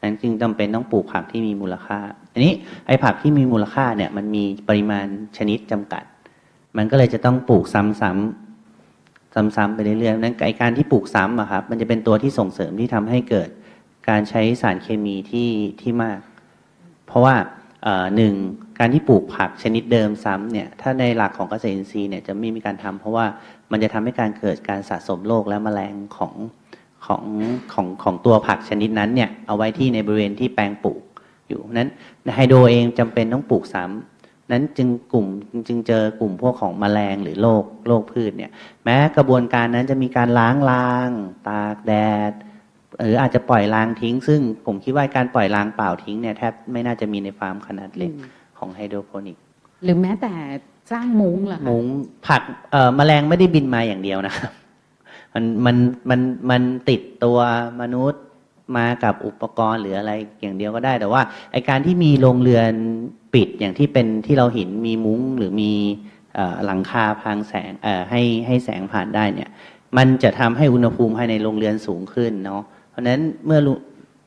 [0.03, 1.99] นั้นจึงจำเป็นต้องปลูกผักที่มีมูลค่า
[2.33, 2.53] อันนี้
[2.87, 5.07] ไอ้ผักที่มีมูลค่าเนี่ยมันมีปริมาณ
[5.37, 6.05] ชนิดจำกัด
[6.77, 8.01] มันก็เลยจะต้องปลูกซ้ำๆ
[9.57, 13.49] ซ้ำๆไปเรื่อยๆนั้นไอการที่ปลูกซ้ำอะครับมันจะเป็นตัวที่ส่งเสริมที่ทำให้เกิด
[14.09, 15.51] การใช้สารเคมีที่
[15.81, 16.21] ที่มาก
[17.07, 17.35] เพราะว่า
[18.17, 18.35] หนึ่ง
[18.79, 23.27] การที่ปลูกผักชนิดเดิมซ้ำเนี่ยถ้าในหลักของเกษตรอินทรีย์เนี่ยจะไม่มีการทำเพราะว่า
[23.71, 26.35] มันจะทำให้การเกิดการสะสมโรคและแมลงของ
[27.07, 27.25] ของ
[27.73, 31.03] ของของตัวผักชนิดนั้นเนี่ยเอาไว้ที่ในบริเวณที่แปลงปลูก
[31.49, 31.91] อยู่นั้น
[32.35, 35.27] ไฮโดรเองจำเป็นต้องปลูกซ้ำนั้นจึงกลุ่ม
[35.69, 38.51] จึงเจอกลุ่มพวกของแมลงหรือโรคโรคพืชเนี่ย
[38.85, 41.11] แม้กระบวนการนั้นจะมีการล้างลาง
[41.49, 41.95] ตากแด
[42.31, 42.33] ด
[43.03, 48.13] หรืออาจจะปล่อยล้างทิ้ง ซึ่งผมคิดว่าการปล่อยล้างเปล่าทิ้งเนี่ยแทบไม่น่าจะมีในฟาร์มขนาดเล็ก
[48.59, 49.37] ของไฮโดรโปนิก
[49.85, 50.33] หรือแม้แต่
[50.93, 51.87] สร้างมุ้งเหรอคะมุ้ง
[52.27, 54.51] ผักเอ่อแมลงไม่ได้บินมาอย่างเดียวนะครับ
[55.35, 55.77] มันมัน
[56.11, 56.21] มัน
[56.51, 57.39] มันติดตัว
[57.81, 58.23] มนุษย์
[58.77, 61.23] มากับอุปกรณ์หรืออะไรอย่างเดียวก็ได้ แต่ว่า
[61.53, 62.73] ไอการที่มีโรงเรือน
[63.35, 65.73] ปิดอย่างที่เป็นที่เราเห็นมีมุ้งหรือมี
[66.67, 67.71] หลังคาพังแสง
[68.11, 69.51] ให้ให้แสงผ่านได้เนี่ย
[69.97, 73.61] มันจะทำให้อุณหภูมิภายในโรงเรือนสูงขึ้นเนาะเพราะฉะนั้นเมื่อ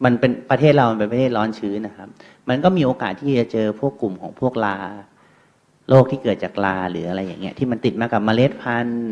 [0.05, 2.07] มันเป็นประเทศเรามันเป็นประเทศร้อนชื้นนะครับ
[2.49, 4.77] มันก็มีโอกาสที่จะเจอพวกกลุ่มของพวกลา
[5.89, 9.05] โรคที่เกิดจากราหรืออะไรอย่างเงี้ยที่มันติดมากับเมล็ดพันธุ์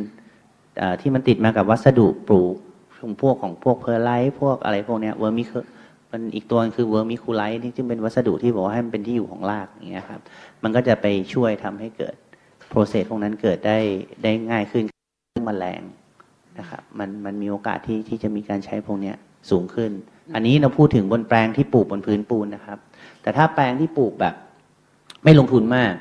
[1.01, 2.55] ที่มันติดมากับวัสดุปลูก
[2.99, 5.51] ของพวกของพวกเพอร์ไลท์พวกอะไรพวกเนี้ย vermic
[6.11, 10.21] มันอีกตัวคือ vermiculite ที่จึงเป็นวัสดุที่บอกว่าให้มันเป็นที่อยู่ของรากอย่างเงี้ยครับ
[10.63, 12.15] มันก็จะไปช่วยทำให้เกิด
[12.69, 13.77] process พวกนั้นเกิดได้
[14.23, 15.81] ได้ง่ายขึ้นเรื่องแมลง
[16.59, 19.15] นะครับมันมันมีโอกาสที่ที่จะมีการใช้พวกเนี้ย
[19.49, 19.91] สูงขึ้น
[20.33, 22.77] อันนี้เราพูดถึงบนแปลงที่ปลูกบนพื้นปูนนะครับ
[23.21, 24.33] แต่ถ้าแปลงที่ปลูกแบบ
[25.23, 25.93] ไม่ลงทุนมาก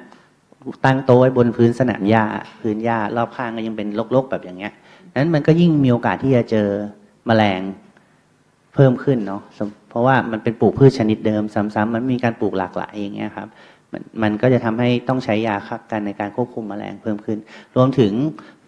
[0.85, 2.25] ตั้งโต๊ะไว้บนพื้นสนามหญ้า
[2.61, 4.73] พื้นหญ้ารอบข้างก็ยังเป็นรกๆแบบอย่างเงี้ย
[5.15, 6.69] นั้นมันก็ยิ่งมีโอกาสที่จะเจอ
[7.27, 7.61] แมลง
[8.75, 9.43] เพิ่มขึ้นเนาะ
[9.89, 13.49] เพราะว่ามันเป็นปลูกพืชชนิดเดิม ซ้ำๆมันมีการปลูกหลากหลายอย่างเงี้ยครับ
[13.93, 17.39] มันมันก็จะทำให้ต้องใช้ยาคักกันในการควบคุมแมลงเพิ่มขึ้น
[17.77, 18.13] รวมถึง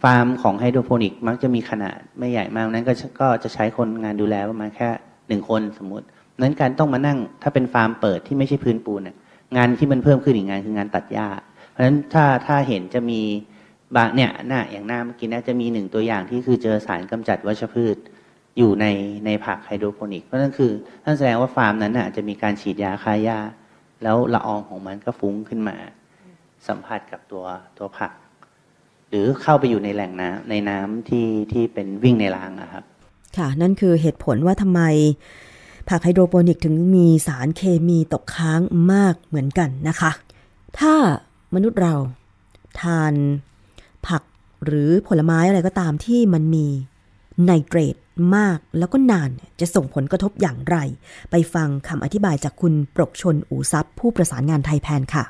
[0.02, 4.88] ฟาร์มของไฮโดรโปนิกมักจะมีขนาดไม่ใหญ่มากนั้นก็ก็จะใช้คนงานดูแลประมาณแค่
[5.28, 6.06] หนึ่งคนสมมติ
[6.40, 9.16] นั้นการต้องมานั่งถ้าเป็นฟาร์มเปิดที่ไม่ใช่พื้นปูนเนี่ย
[9.56, 11.28] งานที่มันเพิ่มขึ้นอีกงานคืองานตัดหญ้า
[11.70, 13.20] เพราะฉะนั้นถ้าถ้าเห็นจะมี
[13.96, 17.96] บางเนี่ยหน้าอย่างหน้าเมื่อกี้นะจะมีหนึ่งตัวอย่างที่คือเจอสารกำจัดวัชพืช
[18.58, 18.86] อยู่ใน
[19.26, 20.72] ในผักไฮโดรโปนิกเพราะนั่นคือ
[21.04, 23.38] นั่นแสดงว่าฟาร์มนั้นน่ะจะมีการฉีดยาฆ่าหญ้า
[24.02, 25.76] แล้วละอองของมันก็ฟุ้งขึ้นมา
[26.68, 27.44] สัมผัสกับตัว
[27.78, 28.12] ตัวผัก
[29.08, 32.84] หรือเข้าไปอยู่ในแหล่งน้ำในน้ำที่ที่เป็นวิ่งในรางนะครับ
[33.36, 34.82] ค่ะ นั่นคือเหตุผลว่าทำไม
[35.88, 38.60] ผักไฮโดรโปนิกถึงมีสารเคมีตกค้าง
[38.92, 40.10] มากเหมือนกันนะคะ
[40.78, 40.94] ถ้า
[41.54, 41.94] มนุษย์เรา
[42.80, 43.14] ทาน
[44.08, 44.22] ผัก
[44.64, 46.66] หรือผลไม้อะไรก็ตามที่มันมี
[47.44, 47.96] ไนเตรต
[48.36, 49.30] มากแล้วก็นาน
[49.60, 50.76] จะส่งผลกระทบอย่างไร
[51.30, 55.24] ไปฟังคำอธิบายจากคุณปรกชนอูซับผู้ประสานงานไทยแพนค่ะ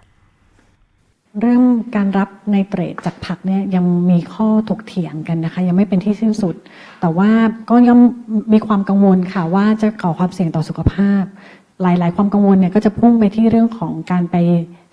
[1.40, 1.62] เรื่อง
[1.96, 6.54] การรับไนเตรตจากผักเนี่ยยังมีข้อถกเถียงกันนะคะ ยังไม่เป็นที่สิ้นสุด
[7.00, 7.30] แต่ว่า
[7.70, 7.98] ก็ยัง
[8.52, 11.24] มีความกังวลค่ะว่าจะก่อความเสี่ยงต่อสุขภาพ
[11.82, 14.36] หลาย ๆ ความกังวลเนี่ยก็จะพุ่งไปที่เรื่องของการไป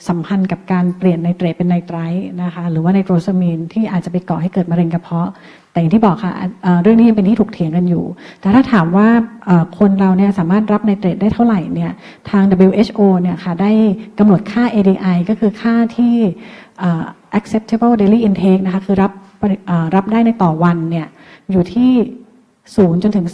[0.07, 5.29] สัมพันธ์กับการเปลี่ยนไนเตรตเป็นไนไตรท์นะคะหรือว่าไนโตรซามีนที่อาจจะไปก่อให้เกิดมะเร็งกระเพาะ
[5.71, 6.33] แต่อย่างที่บอกค่ะ
[6.81, 8.05] เรื่องนี้ยังเป็นที่ถกเถียงกันอยู่
[8.41, 9.07] แต่ถ้าถามว่า
[9.79, 11.91] คนเราเนี่ยสามารถรับไนเตรตได้เท่าไหร่เนี่ย
[12.29, 13.71] ทาง WHO เนี่ยค่ะได้
[14.19, 16.15] กำหนดค่า ADI ก็คือค่าที่
[17.39, 19.11] acceptable daily intake นะคะคือรับ
[19.95, 21.07] รับได้ในต่อวันเนี่ย
[21.51, 21.91] อยู่ที่
[22.47, 23.27] 0จนถึง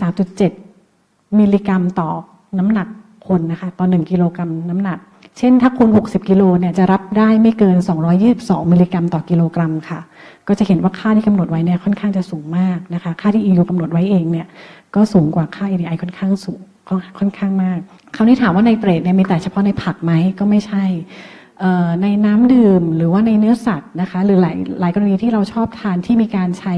[0.66, 2.10] 3.7 มิลลิกรัมต่อ
[2.58, 2.88] น้ำหนัก
[3.28, 5.00] คนนะคะต่อ 1 กิโลกรัมน้ำหนัก
[5.38, 7.78] เช่นถ้าคุณ60 กิโลเนี่ยจะรับได้ไม่เกิน
[8.24, 10.00] 222 มิลลิกรัมต่อกิโลกรัมค่ะ
[10.48, 14.48] ก็จะเห็นว่าค่าที่กำหนดไว้เนี่ยค่อนข้างจะสูงมากนะคะ ค่าที่ EU กำหนดไว้เองเนี่ย
[14.96, 16.60] ก็สูงกว่าค่า EDI ค่อนข้างสูง
[17.20, 17.80] ค่อนข้างมาก
[18.16, 20.84] คราวนี้ถามว่าในเตรดเนี่ยมีแต่เฉพาะในผักไหมก็ไม่ใช่
[22.02, 26.74] ในน้ำดื่มหรือว่าในเนื้อสัตว์นะคะ หรือหลายหลายกรณีที่เราชอบทานที่มีการใช้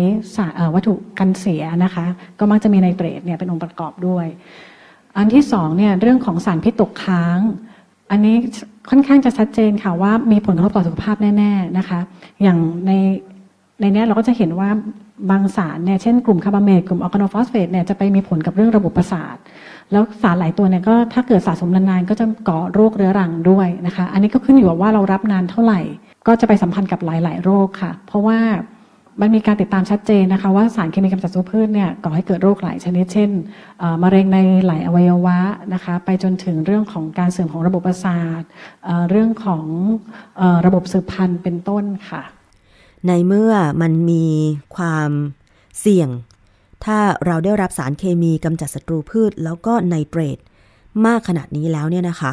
[0.74, 2.06] วัตถุกันเสียนะคะ
[2.40, 4.26] ก็มักจะมีในเตรดเนี่ยเป็นองค์ประกอบด้วย
[5.18, 7.40] อันที่สองเนี่ยเรื่องของสารพิษตกค้าง
[8.12, 8.36] อันนี้
[8.90, 12.00] ค่อนข้างจะชัดเจนค่ะว่ามีผลกระทบต่อสุขภาพแน่ๆนะคะ
[12.44, 12.92] อย่างใน
[13.82, 14.70] ในนี้เราก็จะเห็นว่า
[15.30, 19.36] บางสารเนี่ยเช่นกลุ่มคาร์บาเมตกลุ่มออร์แกโนฟอสเฟตเนี่ยจะไปมีผลกับเรื่องระบบประสาท
[19.92, 25.82] แล้วสารหลายตัวเนี่ยก็ถ้าเกิดสะสมนานๆ ก็จะก่อโรคเรื้อรังด้วยนะคะ อันนี้ก็ขึ้นอยู่กับว่าเรารับนานเท่าไหร่
[26.28, 28.38] ก็จะไปสัมพันธ์กับหลาย ๆ โรคค่ะ เพราะว่า
[29.22, 33.30] มันมีการติดตามชัดเจนนะคะว่าสารเคมีกำจัดศัตรูพืชเนี่ยก่อให้เกิดโรคหลายชนิด เช่น
[34.04, 35.40] มะเร็งในหลายอวัยวะ
[35.74, 38.42] นะคะไปจนถึงเรื่องของการเสื่อมของระบบประสาท
[39.10, 39.66] เรื่องของ
[40.66, 42.24] ระบบสืบพันธุ์เป็นต้นค่ะ
[43.08, 43.52] ในเมื่อ
[43.82, 44.26] มันมี
[44.76, 45.10] ความ
[45.80, 46.10] เสี่ยง
[46.86, 50.38] ถ้าเราได้รับสารเคมีกำจัดศัตรูพืช แล้วก็ไนเตรต
[51.06, 52.32] มากขนาดนี้แล้วเนี่ยนะคะ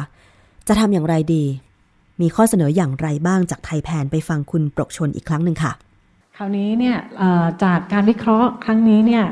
[0.67, 1.43] จะทำอย่างไรดี
[2.21, 5.73] มีข้อเสนออย่างไรบ้างจากไทยแพนไปฟังคุณปรกชลอีกครั้งหนึ่งค่ะ
[6.39, 6.97] คราวนี้เนี่ย
[7.63, 9.25] จากการวิเคราะห์ครั้งนี้เนี่ย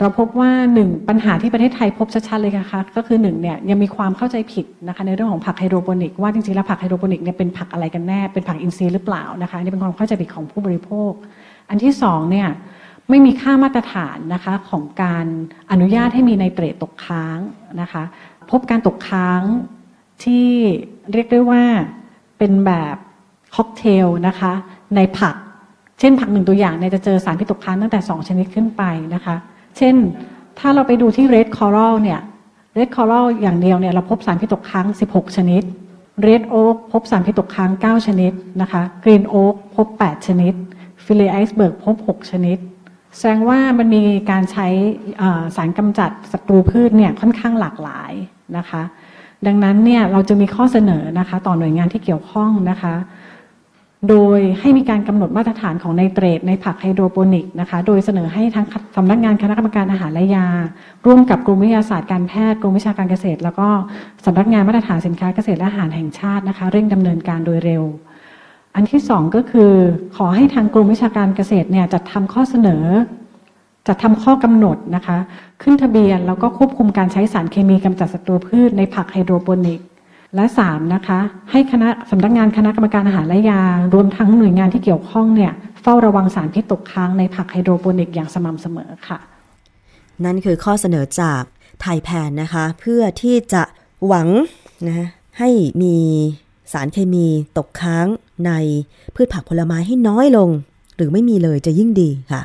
[0.00, 11.12] เราพบว่าหนึ่งปัญหาที่ประเทศไทยพบชัดๆเลยนะคะก็คือหนึ่งเนี่ยยังมีความเข้าใจผิดนะคะในเรื่องของผักไฮโดรโปนิก ว่าจริงๆแล้วผักไฮโดรโปนิกเนี่ยเป็นผักอะไรกันแน่ เป็นผักอินทรีย์หรือเปล่านะคะนี่เป็นความเข้าใจผิดของผู้บริโภค
[11.68, 12.48] อันที่สองเนี่ย
[13.08, 15.26] ไม่มีค่ามาตรฐานนะคะของการ
[15.70, 17.38] อนุญาตให้มีในเตรตกค้าง
[17.80, 18.02] นะคะ
[18.50, 19.40] พบการตกค้าง
[20.24, 20.48] ที่
[21.12, 21.62] เรียกได้ว่า
[22.38, 22.96] เป็นแบบ
[23.54, 24.52] ค็อกเทลนะคะ
[24.96, 25.36] ในผัก
[26.00, 28.82] เช่นผักหนึ่งตัวอย่างเนี่ยจะเจอสารพิษตกค้างตั้งแต่ 2 ชนิดขึ้นไป
[29.14, 29.36] นะคะ
[29.76, 29.94] เช่น
[30.58, 32.20] ถ้าเราไปดูที่ red coral เนี่ย
[32.76, 35.62] red coral อย่างเดียวเนี่ยเราพบสารพิษตกค้าง 16 ชนิด
[36.26, 38.32] red oak พบสารพิษตกค้าง 9 ชนิด
[38.62, 40.54] นะคะ green oak พบ 8 ชนิด
[41.04, 42.58] fillet iceberg พบ 6 ชนิด
[43.16, 44.66] แสดงว่ามันมีการใช้
[45.56, 48.12] สารกำจัดศัตรูพืชเนี่ยค่อนข้างหลากหลาย
[48.56, 48.82] นะคะ
[49.46, 52.94] ดังนั้นเนี่ยเราจะมีข้อเสนอนะคะต่อหน่วยงานที่เกี่ยวข้องนะคะ
[54.08, 58.66] โดยให้มีการกำหนดมาตรฐานของไนเตรตในผักไฮโดรโปนิกนะคะ โดยเสนอให้ทั้ง
[58.96, 60.48] สำนักงานคณะกรรมการอาหารและยา
[61.06, 63.68] ร่วมกับกรมวิทยาศาสตร์การแพทย์กรมวิชาการเกษตร แล้วก็
[64.24, 67.82] สำนักงานมาตรฐานสินค้าเกษตรและอาหารแห่งชาตินะคะ เร่งดำเนินการโดยเร็ว
[68.74, 69.72] อันที่สองก็คือ
[70.16, 72.84] ขอให้ทางกรมวิชาการเกษตรเนี่ยจัดทำข้อเสนอ
[73.86, 75.18] จัดทำข้อกำหนดนะคะ
[75.62, 79.80] ขึ้นทะเบียนแล้วก็ควบคุมการใช้สารเคมีกำจัดศัตรูพืชในผักไฮโดรโปนิก
[80.34, 81.20] และ3นะคะ
[81.50, 83.62] ให้คณะสำนักงานคณะกรรมการอาหารและยา
[83.94, 85.52] รวมทั้งหน่วยงานที่เกี่ยวข้องเนี่ย
[85.82, 89.18] เฝ้าระวังสารพิษตกค้างในผักไฮโดรโปนิกอย่างสม่ำเสมอค่ะ
[90.24, 91.42] นั่นคือข้อเสนอจาก
[91.80, 93.62] ไทยแพนนะคะ เพื่อที่จะ
[94.06, 94.28] หวัง
[94.86, 95.08] นะ
[95.38, 95.50] ให้
[95.82, 95.96] มี
[96.72, 97.26] สารเคมี
[97.58, 98.06] ตกค้าง
[98.46, 98.52] ใน
[99.14, 100.48] พืชผักผลไม้ให้น้อยลง
[100.96, 102.42] หรือไม่มีเลยจะยิ่งดีค่ะ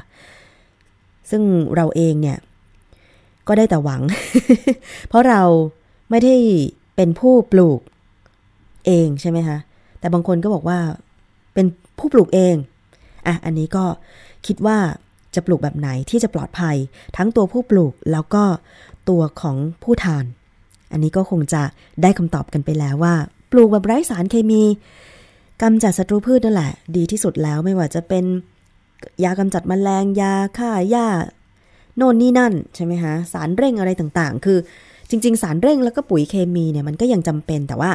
[1.30, 1.44] ซึ่ง
[1.76, 2.38] เราเองเนี่ย
[3.48, 4.02] ก็ได้แต่หวัง
[5.10, 5.42] เพราะเรา
[6.10, 6.36] ไม่ได้
[7.02, 7.80] เป็นผู้ปลูก
[8.86, 9.58] เองใช่ไหมคะ
[9.99, 10.80] แต่บางคนก็บอกว่า
[11.54, 11.66] เป็น
[11.99, 12.56] ผู้ปลูกเอง
[13.28, 13.86] อะอันนี้ก็
[14.47, 14.78] คิดว่า
[15.36, 16.76] จะปลูกแบบไหนที่จะปลอดภัย
[17.18, 18.43] ทั้งตัวผู้ปลูกแล้วก็
[19.10, 20.26] ตัวของผู้ทาน
[20.91, 21.64] อันนี้ก็คงจะ
[22.02, 23.16] ได้คำตอบกันไปแล้วว่า
[23.52, 24.64] ปลูกแบบไร้สารเคมี
[25.62, 28.26] กำจัดศัตรูพืชนั่นแหละ ดีที่สุดแล้วไม่ว่าจะเป็น
[29.24, 31.08] ยากำจัดมแมลงยาฆ่าหญ้า
[31.97, 34.58] โน่นนี่นั่นใช่ไหมคะสารเร่งอะไรต่างๆ คือ
[35.12, 37.91] จริง ๆ สารเร่งแล้วก็ปุ๋ยเคมีเนี่ยมันก็ยังจำเป็นแต่ว่า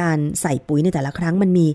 [0.00, 1.66] การใส่ปุ๋ยในแต่ละครั้งมันมี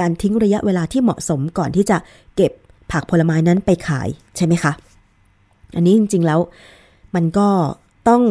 [0.00, 1.96] การทิ้งระยะเวลาที่เหมาะสมก่อนที่จะ
[2.36, 2.52] เก็บ
[2.92, 4.72] ผักผลไม้นั้นไปขายใช่ไหมคะ
[5.74, 6.40] อันนี้จริง ๆ แล้ว
[7.14, 7.48] มันก็
[8.08, 8.22] ต้อง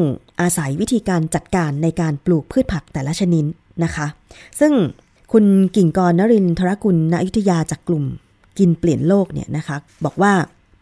[0.41, 3.45] อาศัยวิธีการจัดการในการปลูกพืชผักแต่ละชนิด
[3.83, 4.07] นะคะ
[4.59, 4.73] ซึ่ง
[5.31, 5.45] คุณ
[5.75, 8.05] กิ่งกรนรินทรกุลณอยุธยาจากกลุ่ม
[8.59, 10.33] กินเปลี่ยนโลกเนี่ยนะคะ บอกว่า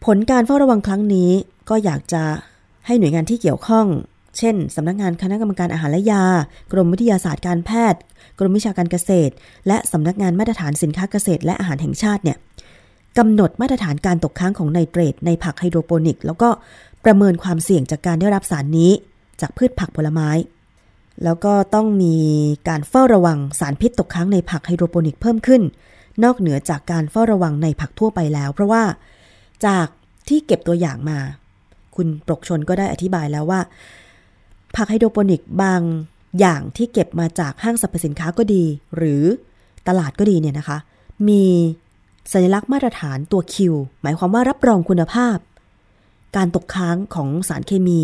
[0.04, 1.30] ผลการเฝ้าระวังครั้งนี้
[1.68, 2.22] ก็อยากจะ
[2.86, 3.86] ให้หน่วยงานที่เกี่ยวข้อง
[4.36, 6.24] เช่นสำนักงานคณะกรรมการอาหารและยา
[6.72, 8.00] กรมวิทยาศาสตร์การแพทย์
[8.38, 9.32] กรมวิชาการเกษตร
[9.68, 12.36] และสำนักงานมาตรฐานสินค้าเกษตร และอาหารแห่งชาติเนี่ย
[13.18, 16.48] กำหนดมาตรฐานการตกค้างของไนเตรตในผักไฮโดรโปนิก แล้วก็
[17.04, 18.92] ประเมินความเสี่ยงจากการได้รับสารนี้
[19.40, 20.30] จากพืชผักผลไม้
[21.24, 22.16] แล้วก็ต้องมี
[22.68, 25.62] การเฝ้าระวังสารพิษตกค้างในผักไฮโดรโปนิกเพิ่มขึ้น
[26.24, 28.82] นอกเหนือจากการเฝ้าระวังในผักทั่วไปแล้ว เพราะว่า
[29.66, 29.86] จาก
[30.28, 31.18] ที่เก็บตัวอย่างมา
[31.96, 33.60] คุณปรกชนก็ได้อธิบายแล้วว่า
[34.74, 35.82] ผักไฮโดรโปนิกบาง
[36.38, 38.64] อย่างที่เก็บมาจากห้างสรรพสินค้าก็ดี
[38.96, 39.22] หรือ
[39.88, 40.78] ตลาดก็ดีเนี่ยนะคะ
[41.28, 41.44] มี
[42.32, 45.36] สัญลักษณ์มาตรฐานตัวคิวหมายความว่ารับรองคุณภาพ
[46.36, 48.00] การตกค้างของสารเคมี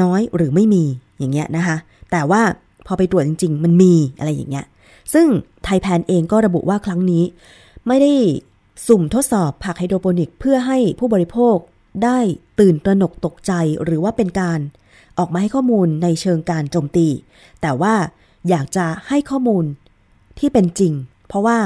[0.00, 0.84] น้อยหรือไม่มี
[1.18, 1.76] อย่างเงี้ยนะคะ
[2.10, 2.42] แต่ว่า
[2.86, 4.66] พอไปตรวจจริง ๆ มันมีอะไรอย่างเงี้ย
[5.14, 5.26] ซึ่ง
[5.64, 7.24] ไทยแพนเองก็ระบุว่าครั้งนี้
[7.86, 8.12] ไม่ได้
[8.86, 11.56] สุ่มทดสอบผักไฮโดรโปนิกเพื่อให้ผู้บริโภค
[12.04, 12.18] ได้
[12.60, 13.52] ตื่นตระหนกตกใจ
[13.84, 14.60] หรือว่าเป็นการ
[15.20, 17.08] ออกมาให้ข้อมูลในเชิงการโจมตี
[17.62, 17.94] แต่ว่า
[18.48, 19.64] อยากจะให้ข้อมูล
[20.38, 20.92] ที่เป็นจริง
[21.28, 21.58] เพราะว่า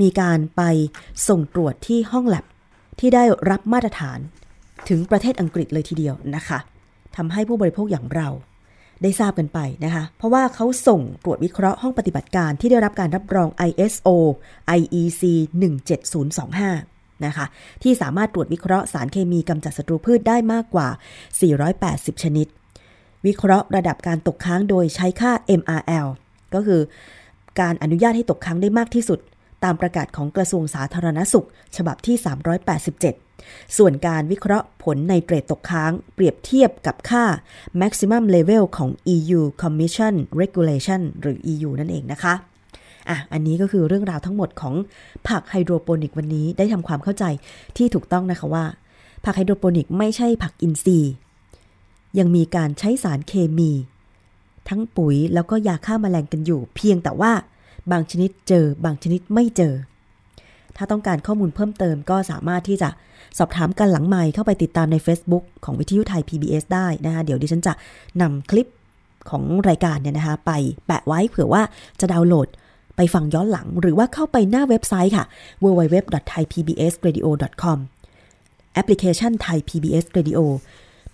[0.00, 0.62] มีการไป
[1.28, 2.44] ส่งตรวจที่ห้องแลบ
[2.98, 4.18] ที่ได้รับมาตรฐาน
[4.88, 6.58] ถึงประเทศอังกฤษเลยทีเดียวนะคะ
[7.16, 8.28] ทำให้ผู้บริโภคอย่างเรา
[9.02, 14.08] ได้ทราบกันไปนะคะ เพราะว่าเขาส่งตรวจวิเคราะห์ห้องปฏิบัติการที่ได้รับการรับรอง ISO
[14.78, 15.22] IEC
[16.02, 17.46] 17025 นะคะ
[17.82, 20.88] ที่สามารถตรวจวิเคราะห์สารเคมีกำจัดศัตรูพืชได้มากกว่า
[21.56, 22.46] 480 ชนิด
[23.26, 26.06] วิเคราะห์ระดับการตกค้างโดยใช้ค่า MRL
[26.54, 26.80] ก็คือ
[27.60, 29.18] การอนุญาตให้ตกค้างได้มากที่สุด
[29.64, 31.46] ตามประกาศของกระทรวงสาธารณสุข
[31.76, 32.16] ฉบับที่
[32.96, 37.24] 387 ส่วนการวิเคราะห์ผลไนเตรตตกค้าง เปรียบเทียบกับค่า
[37.80, 42.34] maximum level ของ EU Commission Regulation หรือ EU นั่นเองนะคะ
[43.08, 44.74] อะ อันนี้ก็คือเรื่องราวทั้งหมดของ
[45.28, 47.24] ผักไฮโดรโปนิกวันนี้ได้ทำความเข้าใจ
[47.76, 48.64] ที่ถูกต้องนะคะว่า
[49.24, 51.12] ผักไฮโดรโปนิกไม่ใช่ผักอินทรีย์
[52.18, 53.70] ยังมีการใช้สารเคมี
[54.68, 57.32] ทั้งปุ๋ยแล้วก็ยาฆ่ามาแมลงกันอยู่ เพียงแต่ว่า
[57.90, 59.74] บางชนิดเจอบางชนิดไม่เจอ
[60.76, 62.88] ถ้าต้องการข้อมูลเพิ่มเติมก็สามารถที่จะ
[63.38, 67.72] สอบถามกันหลังไมค์เข้าไปติดตามใน Facebook ของวิทยุไทย PBS ได้นะคะเดี๋ยวดิฉันจะ
[68.20, 68.66] นำคลิป
[69.30, 70.52] ของรายการเนี่ยนะคะไป
[70.86, 71.62] แปะไว้เผื่อว่า
[72.00, 72.48] จะดาวน์โหลด
[72.96, 75.24] ไปฟังย้อนหลังหรือว่าเข้าไปหน้าเว็บไซต์ค่ะ
[75.62, 77.78] www.thaipbsradio.com
[78.74, 80.40] แอปพลิเคชันไทย PBS Radio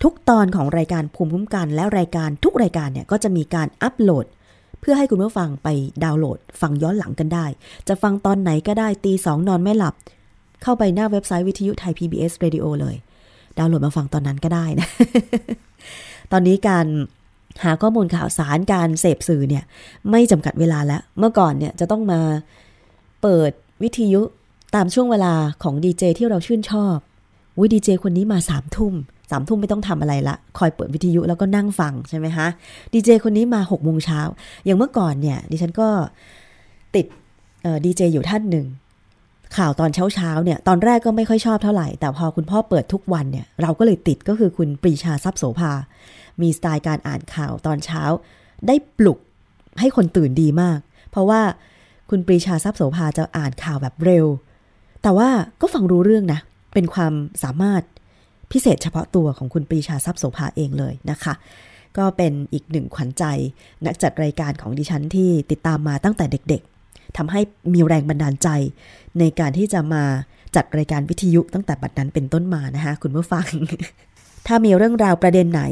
[0.03, 4.25] ทุกตอนของรายการภูมิคุ้มกัน และรายการทุกรายการเนี่ยก็จะมีการอัปโหลด
[4.79, 5.67] เพื่อให้คุณผู้ฟังไป
[6.03, 7.45] ดาวน์โหลด ฟังย้อนหลังกันได้
[7.87, 9.95] จะฟังตอนไหนก็ได้ตีสองนอนไม่หลับ
[10.63, 12.95] เข้าไปหน้าเว็บไซต์วิทยุไทย PBS Radio เลย
[13.57, 14.87] ดาวน์โหลดมาฟังตอนนั้นก็ได้นะ
[16.31, 16.87] ตอนนี้การ
[17.63, 19.63] หาข้อมูลข่าวสารการเสพสื่อเนี่ย
[20.11, 22.21] ไม่จำกัดเวลาแล้ว เมื่อก่อนเนี่ยจะต้องมา
[23.21, 23.51] เปิด
[23.83, 24.21] วิทยุ
[24.75, 25.33] ตามช่วงเวลา
[25.63, 26.95] ของดีเจที่เราชื่นชอบ
[27.61, 28.93] วิดีเจคนนี้มาสามทุ่ม
[29.31, 32.47] สามทุ่มไม่ต้องทำอะไรละ คอยเปิดวิทยุแล้วก็นั่งฟังใช่ไหมคะ
[32.93, 34.21] ดีเจคนนี้มาหกโมงเช้า
[34.65, 35.87] อย่างเมื่อก่อนเนี่ย ดิฉันก็
[36.95, 37.05] ติด
[37.85, 38.65] ดีเจอยู่ท่านหนึ่ง
[39.57, 45.71] ข่าวตอนเช้าเช้าเนี่ย ตอนแรกก็ไม่ค่อยชอบเท่าไหร่ แต่พอคุณพ่อเปิดทุกวันเนี่ย เราก็เลยติดก็คือคุณปรีชาทรัพย์โสภา
[46.41, 48.03] มีสไตล์การอ่านข่าวตอนเช้า
[48.67, 49.19] ได้ปลุก
[49.79, 50.79] ให้คนตื่นดีมาก
[51.11, 51.41] เพราะว่า
[52.09, 54.25] คุณปรีชาทรัพย์โสภาจะอ่านข่าวแบบเร็ว
[55.03, 55.29] แต่ว่า
[55.61, 56.39] ก็ฟังรู้เรื่องนะ
[56.73, 57.13] เป็นความ
[57.43, 57.81] สามารถ
[58.51, 61.33] พิเศษเฉพาะตัวของคุณปรีชาทรัพย์โสภาเองเลยนะคะ
[61.97, 63.23] ก็เป็นอีกหนึ่งขวัญใจ
[63.85, 67.41] นักจัดรายการของดิฉันที่ติดตามมาตั้งแต่เด็กๆทำให้
[67.73, 68.49] มีแรงบันดาลใจ
[69.19, 70.03] ในการที่จะมา
[70.55, 73.45] จัดรายการวิทยุตั้งแต่บัดนั้นเป็นต้นมานะคะคุณผู้ฟัง
[74.47, 75.63] ถ้ามีเรื่องราวประเด็นไหน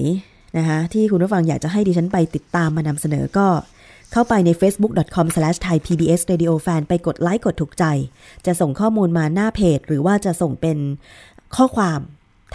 [0.58, 3.48] นะคะที่คุณผู้ฟังอยากจะให้ดิฉันไปติดตามมานำเสนอก็
[4.12, 7.86] เข้าไปใน facebook.com/thaipbsradiofan ไปกดไลค์กดถูกใจ
[8.46, 10.78] จะส่งข้อมูลมาหน้าเพจ หรือว่าจะส่งเป็น
[11.56, 12.00] ข้อความ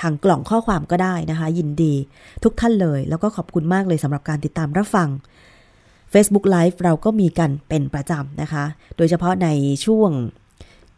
[0.00, 1.94] ทางกล่องข้อความก็ได้นะคะ ยินดี
[2.44, 5.08] ทุกท่านเลย แล้วก็ขอบคุณมากเลยสำหรับการติดตามรับฟัง
[6.12, 8.64] Facebook Live เราก็มีกันเป็นประจำนะคะ
[8.96, 9.48] โดยเฉพาะใน
[9.84, 10.10] ช่วง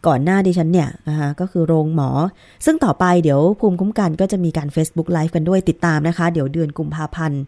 [0.06, 2.10] ก่อนหน้าดิฉันเนี่ยนะคะก็คือโรงหมอ
[2.64, 7.42] ซึ่งต่อไปเดี๋ยวภูมิคุ้มกันก็จะมีการ Facebook Live กันด้วยติดตามนะคะ เดี๋ยวเดือนกุมภาพันธ์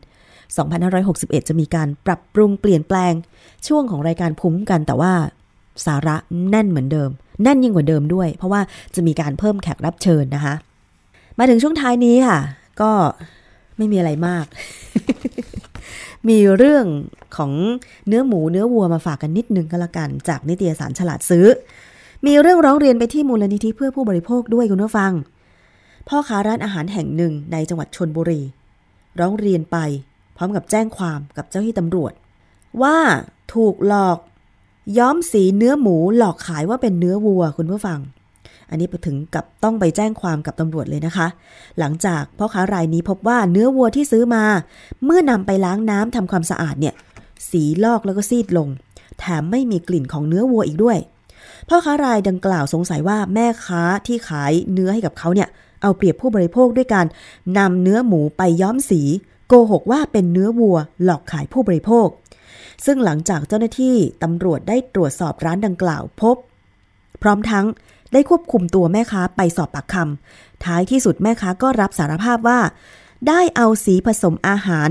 [0.71, 3.13] 2561 จะมีการปรับปรุงเปลี่ยนแปลง
[3.67, 5.13] ช่วงของรายการภูมิคุ้มกันแต่ว่า
[5.87, 6.17] สาระ
[6.51, 7.11] แน่นเหมือนเดิม
[7.43, 8.61] แน่นยิ่งกว่าเดิมด้วย เพราะว่า
[8.95, 10.55] จะมีการเพิ่มแขกรับเชิญนะคะ
[11.39, 12.39] มาถึงช่วงท้ายนี้ค่ะ
[12.81, 12.93] ก็
[13.77, 14.47] ไม่มีอะไรมาก
[16.29, 16.85] มีเรื่อง
[17.37, 17.53] ของ
[18.07, 21.47] เนื้อหมูเนื้อวัวมาฝากกันนิดนึงก็แล้วกัน จากนิตยสารฉลาดซื้อ
[22.27, 25.13] มีเรื่องร้องเรียนไปที่มูลนิธิเพื่อผู้บริโภคด้วยคุณผู้ฟัง
[26.09, 28.41] พ่อค้าร้านอาหารแห่งหนึ่งในจังหวัดชนบุรี
[29.21, 29.77] ร้องเรียนไป
[30.37, 32.13] พร้อมกับแจ้งความกับเจ้าหน้าที่ตำรวจ
[32.83, 32.97] ว่า
[33.55, 34.19] ถูกหลอก
[34.99, 37.99] ย้อมสีเนื้อหมูหลอกขายว่าเป็นเนื้อวัวคุณผู้ฟัง
[38.71, 41.27] อันนี้ไปถึงกับต้องไปแจ้งความกับตำรวจเลยนะคะ
[41.79, 44.45] หลังจากพ่อค้ารายนี้พบว่าเนื้อวัวที่ซื้อมา
[45.05, 46.95] เมื่อนำไปล้างน้ำทำความสะอาดเนี่ย
[47.51, 48.69] สีลอกแล้วก็ซีดลง
[49.19, 50.99] แถมไม่มีกลิ่นของเนื้อวัวอีกด้วย
[51.69, 55.49] พ่อค้ารายดังกล่าวสงสัยว่าแม่ค้าที่ขายเนื้อให้กับเขาเนี่ย
[55.83, 57.07] เอาเปรียบผู้บริโภคด้วยการ
[57.59, 59.03] นำเนื้อหมูไปย้อมสี
[59.49, 62.09] โกหกว่าเป็นเนื้อวัวหลอกขายผู้บริโภค
[62.85, 66.37] ซึ่งหลังจากเจ้าหน้าที่ตำรวจได้ตรวจสอบร้านดังกล่าวพบ
[67.23, 67.67] พร้อมทั้ง
[68.13, 72.61] ได้ควบคุมตัวแม่ค้าไปสอบปากคำท้ายที่สุดแม่ค้าก็รับสารภาพว่า
[73.29, 74.89] ได้เอาสีผสมอาหาร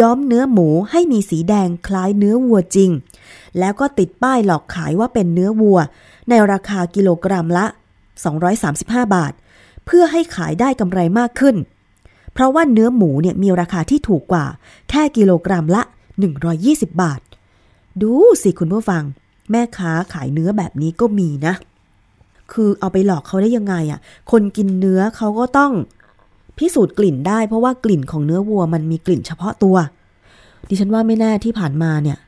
[0.00, 2.90] ย้อมเนื้อหมูให้มีสีแดงคล้ายเนื้อวัวจริง
[3.58, 5.78] แล้วก็ติดป้ายหลอกขายว่าเป็นเนื้อวัว
[6.28, 7.66] ในราคากิโลกรัมละ
[8.40, 9.32] 235 บาท
[9.86, 11.56] เพื่อให้ขายได้กำไรมากขึ้น
[12.32, 14.46] เพราะว่าเนื้อหมูเนี่ยมีราคาที่ถูกกว่า
[14.90, 15.82] แค่กิโลกรัมละ
[16.42, 17.20] 120 บาท
[18.02, 19.02] ดูสิคุณผู้ฟัง
[19.50, 21.54] แม่ค้าขายเนื้อแบบนี้ก็มีนะ
[22.52, 24.00] คือเอาไปหลอกเขาได้ยังไงอะ่ะ
[24.30, 25.72] คนกินเนื้อเขาก็ต้อง
[26.58, 29.76] พิสูจน์กลิ่นได้ เพราะว่ากลิ่นของเนื้อวัวมันมีกลิ่นเฉพาะตัว
[30.68, 32.18] ดิฉันว่าไม่แน่ที่ผ่านมาเนี่ย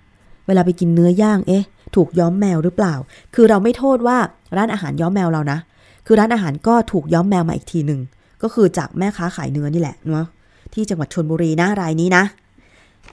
[0.46, 1.64] เวลาไปกินเนื้อย่างเอ๊ะ
[1.94, 2.94] ถูกย้อมแมวหรือเปล่า
[3.34, 4.18] คือเราไม่โทษว่า
[4.56, 5.58] ร้านอาหารย้อมแมวเรานะ
[6.06, 8.00] คือร้านอาหารก็ถูกย้อมแมวมาอีกทีหนึ่ง
[8.42, 10.26] ก็คือจากแม่ค้าขายเนื้อนี่แหละเนาะ
[10.74, 12.24] ที่จังหวัดชนบุรีนะรายนี้นะ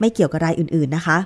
[0.00, 1.18] ไม่เกี่ยวกับรายอื่น ๆนะคะ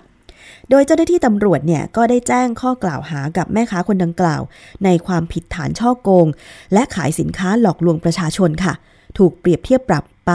[0.70, 4.42] โดยเจ้าหน้าที่ตำรวจเนี่ยก็ได้แจ้งข้อกล่าวหากับแม่ค้าคนดังกล่าว
[4.84, 6.26] ในความผิดฐานช่อโกง
[6.72, 8.74] และขายสินค้าหลอกลวงประชาชนค่ะ
[9.18, 10.32] ถูกเปรียบเทียบปรับไป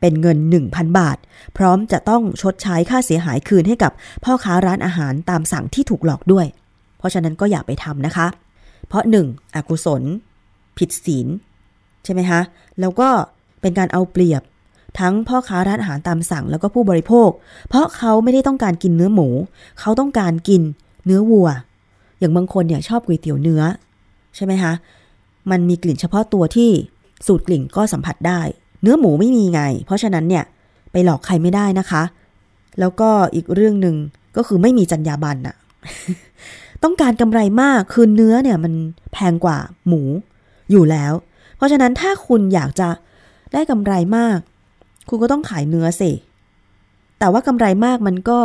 [0.00, 0.38] เป็นเงิน
[0.68, 1.18] 1,000 บาท
[1.56, 3.92] พร้อมจะต้องชดใช้ค่าเสียหายคืนให้กับ
[4.24, 6.46] พ่อค้าร้านอาหารตามสั่งที่ถูกหลอกด้วย
[6.98, 8.26] เพราะฉะนั้นก็อย่าไปทำนะคะ
[8.88, 9.54] เพราะ 1.
[9.54, 10.02] อกุศล
[10.78, 11.28] ผิดศีล
[12.04, 12.40] ใช่ไหมคะ
[12.80, 13.08] แล้วก็
[13.60, 14.42] เป็นการเอาเปรียบ
[14.98, 17.30] ทั้งพ่อค้าร้านอาหารตามสั่งแล้วก็ผู้บริโภค
[17.68, 19.28] เพราะเขาไม่ได้ต้องการกินเนื้อหมู
[19.80, 20.62] เขาต้องการกิน
[21.06, 21.48] เนื้อวัว
[22.18, 23.62] อย่างบางคนเนี่ยชอบก๋วยเตี๋ยวเนื้อ
[24.36, 24.72] ใช่ไหมคะ
[25.50, 26.70] มันมีกลิ่นเฉพาะตัวที่
[27.26, 28.40] สูตรกลิ่นก็สัมผัสได้
[28.82, 30.44] เนื้อหมูไม่มีไง เพราะฉะนั้นเนี่ย
[30.92, 32.02] ไปหลอกใครไม่ได้นะคะ
[32.80, 33.96] แล้วก็อีกเรื่องหนึ่ง
[34.36, 35.56] ก็คือไม่มีจรรยาบรรณอะ
[36.84, 38.72] ต้องการกำไรมากคือเนื้อเนี่ยมัน
[39.12, 40.02] แพงกว่าหมู
[40.70, 41.12] อยู่แล้ว
[41.56, 42.88] เพราะฉะนั้นถ้าคุณอยากจะ
[43.52, 44.38] ได้กำไรมาก
[45.08, 46.10] คุณก็ต้องขายเนื้อสิ
[47.18, 48.40] แต่ว่ากำไรมากมันก็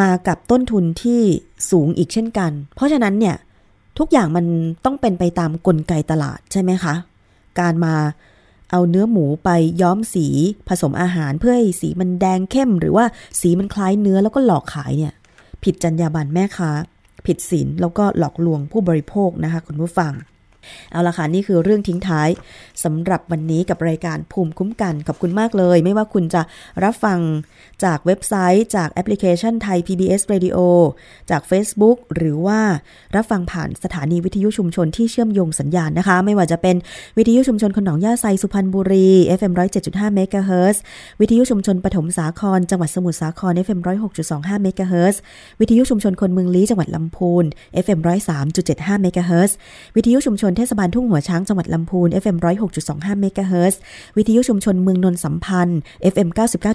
[0.00, 1.20] มากับต้นทุนที่
[1.70, 3.36] สูงอีกเช่นกัน เพราะฉะนั้นเนี่ย
[3.98, 4.46] ทุกอย่างมัน
[4.84, 6.94] ต้องเป็นไปตามกลไกตลาดใช่ไหมคะ
[7.60, 7.94] การมา
[8.70, 9.50] เอาเนื้อหมูไป
[9.82, 10.26] ย้อมสี
[10.68, 13.04] ผสมอาหารเพื่อให้สีมันแดงเข้ม หรือว่า
[13.40, 15.12] สีมันคล้ายเนื้อแล้วก็หลอกขายเนี่ย
[15.64, 16.70] ผิดจรรยาบรรณแม่ค้า
[17.26, 20.12] ผิดศีลแล้วก็หลอกลวงผู้บริโภคนะคะคุณผู้ฟัง
[20.92, 22.28] เอาละค่ะนี่คือเรื่องทิ้งท้าย
[22.84, 26.42] สำหรับวันนี้กับรายการภูมิคุ้มกันขอบคุณมากเลย ไม่ว่าคุณจะ
[26.84, 27.18] รับฟัง
[27.84, 30.58] จากเว็บไซต์จากแอปพลิเคชันไทย PBS Radio
[31.30, 32.60] จาก Facebook หรือว่า
[33.16, 36.76] รับฟังผ่านสถานีวิทยุชุมชนที่เชื่อมโยงสัญญาณนะคะ ไม่ว่าจะเป็น
[37.18, 39.08] วิทยุชุมชนคนหนองหญ้าไซสุพรรณบุรี
[39.38, 39.52] FM
[39.84, 40.82] 107.5เมกะเฮิรตซ์
[41.20, 43.80] วิทยุชุมชนปฐมสาคร จังหวัดสมุทรสาคร FM
[44.22, 45.20] 106.25เมกะเฮิรตซ์
[45.60, 47.44] วิทยุชุมชนคนเมืองลี้จังหวัดลำพูน
[47.84, 47.98] FM
[48.46, 49.56] 103.75เมกะเฮิรตซ์
[49.96, 52.36] วิทยุชุมชนเทศบาลทุ่งหัวช้างจังหวัดลำพูน FM
[52.78, 53.80] 106.25เมกะเฮิรตซ์
[54.16, 55.80] วิทยุชุมชนเมืองนนท์สัมพันธ์
[56.12, 56.28] FM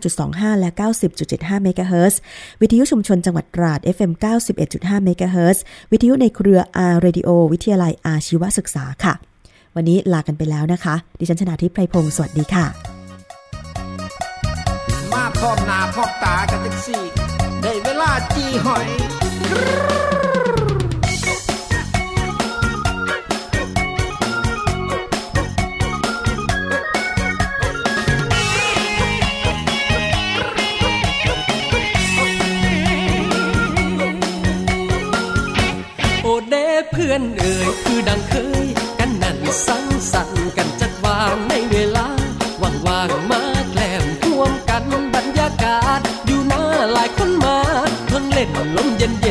[0.08, 0.70] 99.25 และ
[1.18, 2.20] 90.75เมกะเฮิรตซ์
[2.62, 4.12] วิทยุชุมชนจังหวัดตราด FM
[4.58, 6.60] 91.5เมกะเฮิรตซ์วิทยุในเครือ
[6.92, 9.14] R Radio วิทยาลัยอาชีวศึกษาค่ะ
[9.76, 12.66] วันนี้ลากันไปแล้วนะคะ ดิฉันชนาทิพไพรพงศ์สวัสดีค่ะ
[15.12, 17.04] มาพร้อมหน้าพร้อมตากันจังสี่
[17.62, 18.86] ได้เวลาจีหอย
[37.14, 38.34] พื่อนเอ่ยคือดังเค
[38.64, 38.66] ย
[39.00, 39.38] กันนั่น
[39.68, 42.08] สังสรรค์กันจัดวางในเวลา
[42.62, 43.42] ว่างๆมา
[43.72, 44.84] แกล้มร่วมกัน
[45.16, 47.58] บรรยากาศ อยู่หน้าหลายคนมา
[48.08, 49.31] เพิ่งเล่นลมเย็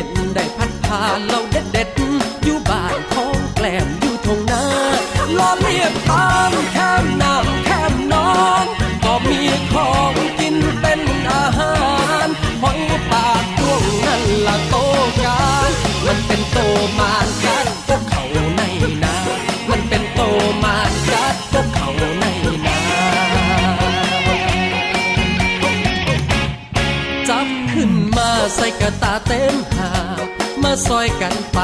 [30.87, 31.59] ซอยกันป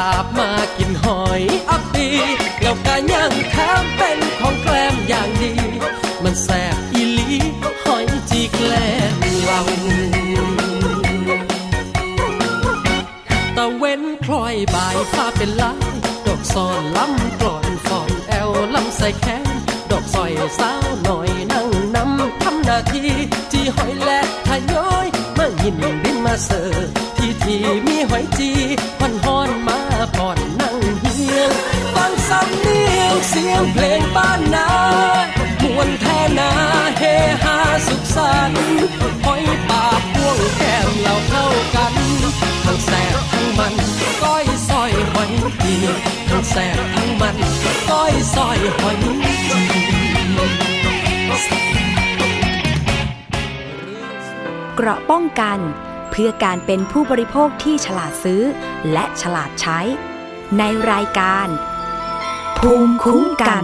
[46.58, 47.38] สบทั้งมัน
[47.92, 49.62] ก้อยซอยหอยจี
[54.76, 55.60] เกราะป้องกัน
[56.12, 58.42] เพื่อการเป็นผู้บริโภคที่ฉลาดซื้อ
[58.92, 59.80] และฉลาดใช้
[60.58, 61.48] ในรายการ
[62.58, 63.64] ภูมิคุ้มกัน